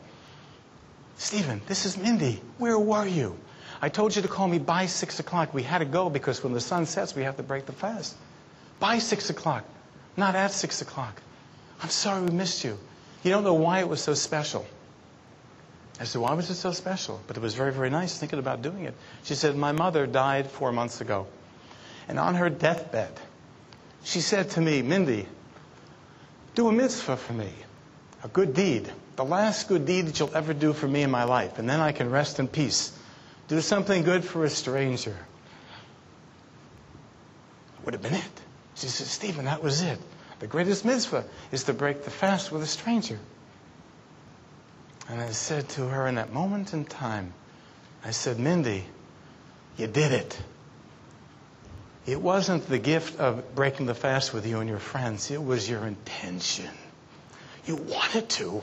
[1.17, 2.41] Stephen, this is Mindy.
[2.57, 3.37] Where were you?
[3.81, 5.53] I told you to call me by 6 o'clock.
[5.53, 8.15] We had to go because when the sun sets, we have to break the fast.
[8.79, 9.63] By 6 o'clock,
[10.17, 11.21] not at 6 o'clock.
[11.81, 12.77] I'm sorry we missed you.
[13.23, 14.65] You don't know why it was so special.
[15.99, 17.21] I said, Why was it so special?
[17.27, 18.95] But it was very, very nice thinking about doing it.
[19.23, 21.27] She said, My mother died four months ago.
[22.07, 23.11] And on her deathbed,
[24.03, 25.27] she said to me, Mindy,
[26.53, 27.51] do a mitzvah for me,
[28.23, 31.23] a good deed, the last good deed that you'll ever do for me in my
[31.23, 32.91] life, and then I can rest in peace.
[33.47, 35.15] Do something good for a stranger.
[37.83, 38.41] Would have been it.
[38.75, 39.99] She said, Stephen, that was it.
[40.39, 43.19] The greatest mitzvah is to break the fast with a stranger.
[45.07, 47.33] And I said to her in that moment in time,
[48.03, 48.83] I said, Mindy,
[49.77, 50.39] you did it.
[52.05, 55.69] It wasn't the gift of breaking the fast with you and your friends, it was
[55.69, 56.69] your intention.
[57.65, 58.61] You wanted to.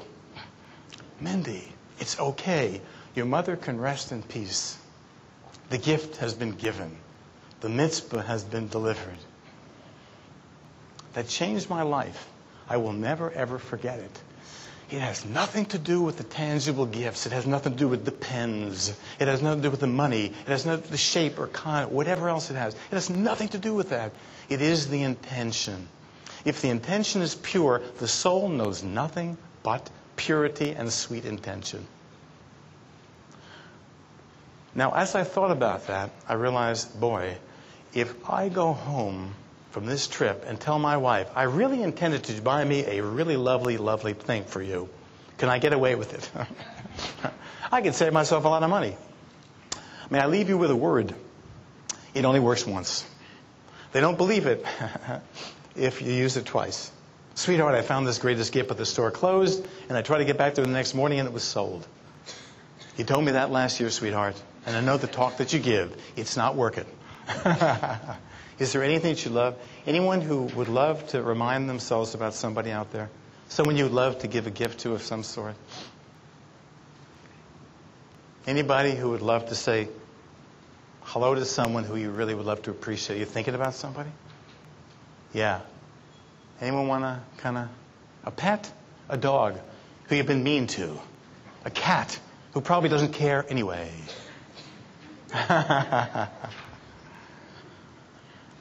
[1.20, 2.80] Mindy, it's okay.
[3.14, 4.78] Your mother can rest in peace.
[5.70, 6.96] The gift has been given,
[7.60, 9.18] the mitzvah has been delivered.
[11.14, 12.28] That changed my life.
[12.68, 14.20] I will never, ever forget it.
[14.92, 17.24] It has nothing to do with the tangible gifts.
[17.24, 18.94] It has nothing to do with the pens.
[19.18, 20.26] It has nothing to do with the money.
[20.26, 22.74] It has nothing to do with the shape or kind, whatever else it has.
[22.74, 24.12] It has nothing to do with that.
[24.50, 25.88] It is the intention.
[26.44, 31.86] If the intention is pure, the soul knows nothing but purity and sweet intention.
[34.74, 37.38] Now, as I thought about that, I realized, boy,
[37.94, 39.34] if I go home
[39.72, 43.38] from this trip and tell my wife, I really intended to buy me a really
[43.38, 44.88] lovely, lovely thing for you.
[45.38, 46.30] Can I get away with it?
[47.72, 48.96] I can save myself a lot of money.
[50.10, 51.14] May I leave you with a word?
[52.12, 53.04] It only works once.
[53.92, 54.64] They don't believe it
[55.74, 56.92] if you use it twice.
[57.34, 60.36] Sweetheart, I found this greatest gift, but the store closed, and I tried to get
[60.36, 61.86] back there the next morning, and it was sold.
[62.98, 65.96] You told me that last year, sweetheart, and I know the talk that you give,
[66.14, 66.84] it's not working.
[68.62, 69.56] Is there anything that you love?
[69.88, 73.10] Anyone who would love to remind themselves about somebody out there?
[73.48, 75.56] Someone you would love to give a gift to of some sort?
[78.46, 79.88] Anybody who would love to say
[81.00, 83.18] hello to someone who you really would love to appreciate?
[83.18, 84.10] You thinking about somebody?
[85.32, 85.62] Yeah.
[86.60, 87.68] Anyone want to kind of
[88.24, 88.70] a pet?
[89.08, 89.58] A dog
[90.04, 91.00] who you've been mean to?
[91.64, 92.16] A cat
[92.52, 93.90] who probably doesn't care anyway?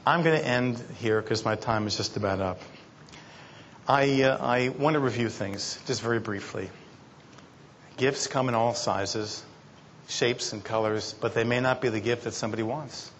[0.05, 2.59] I'm going to end here because my time is just about up.
[3.87, 6.71] I, uh, I want to review things just very briefly.
[7.97, 9.43] Gifts come in all sizes,
[10.07, 13.11] shapes, and colors, but they may not be the gift that somebody wants.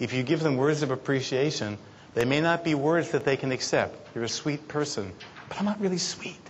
[0.00, 1.78] If you give them words of appreciation,
[2.14, 3.94] they may not be words that they can accept.
[4.12, 5.12] You're a sweet person,
[5.48, 6.40] but I'm not really sweet.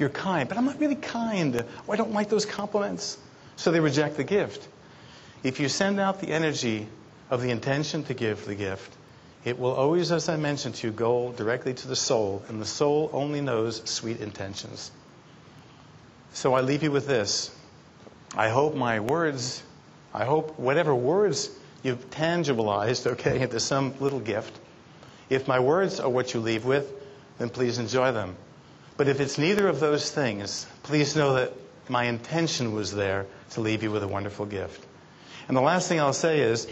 [0.00, 1.64] You're kind, but I'm not really kind.
[1.88, 3.18] Oh, I don't like those compliments.
[3.54, 4.66] So they reject the gift.
[5.44, 6.88] If you send out the energy
[7.30, 8.92] of the intention to give the gift,
[9.44, 12.66] it will always, as I mentioned to you, go directly to the soul, and the
[12.66, 14.90] soul only knows sweet intentions.
[16.32, 17.54] So I leave you with this.
[18.36, 19.62] I hope my words,
[20.12, 21.50] I hope whatever words
[21.82, 24.58] you've tangibilized, okay, into some little gift,
[25.30, 26.92] if my words are what you leave with,
[27.38, 28.36] then please enjoy them.
[28.96, 31.52] But if it's neither of those things, please know that
[31.88, 34.84] my intention was there to leave you with a wonderful gift.
[35.48, 36.66] And the last thing I'll say is,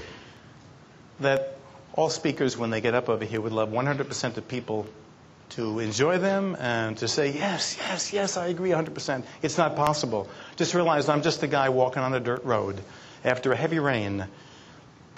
[1.20, 1.56] that
[1.94, 4.86] all speakers, when they get up over here, would love 100% of people
[5.50, 9.22] to enjoy them and to say, yes, yes, yes, I agree 100%.
[9.42, 10.28] It's not possible.
[10.56, 12.80] Just realize I'm just a guy walking on a dirt road
[13.24, 14.26] after a heavy rain,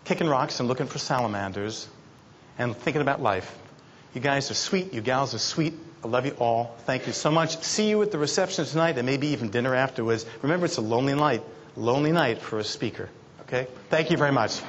[0.05, 1.89] kicking rocks and looking for salamanders
[2.59, 3.57] and thinking about life.
[4.15, 4.93] You guys are sweet.
[4.93, 5.75] You gals are sweet.
[6.05, 6.75] I love you all.
[6.81, 7.59] Thank you so much.
[7.63, 10.27] See you at the reception tonight and maybe even dinner afterwards.
[10.43, 11.43] Remember, it's a lonely night,
[11.77, 13.09] lonely night for a speaker.
[13.43, 13.67] Okay?
[13.91, 14.61] Thank you very much.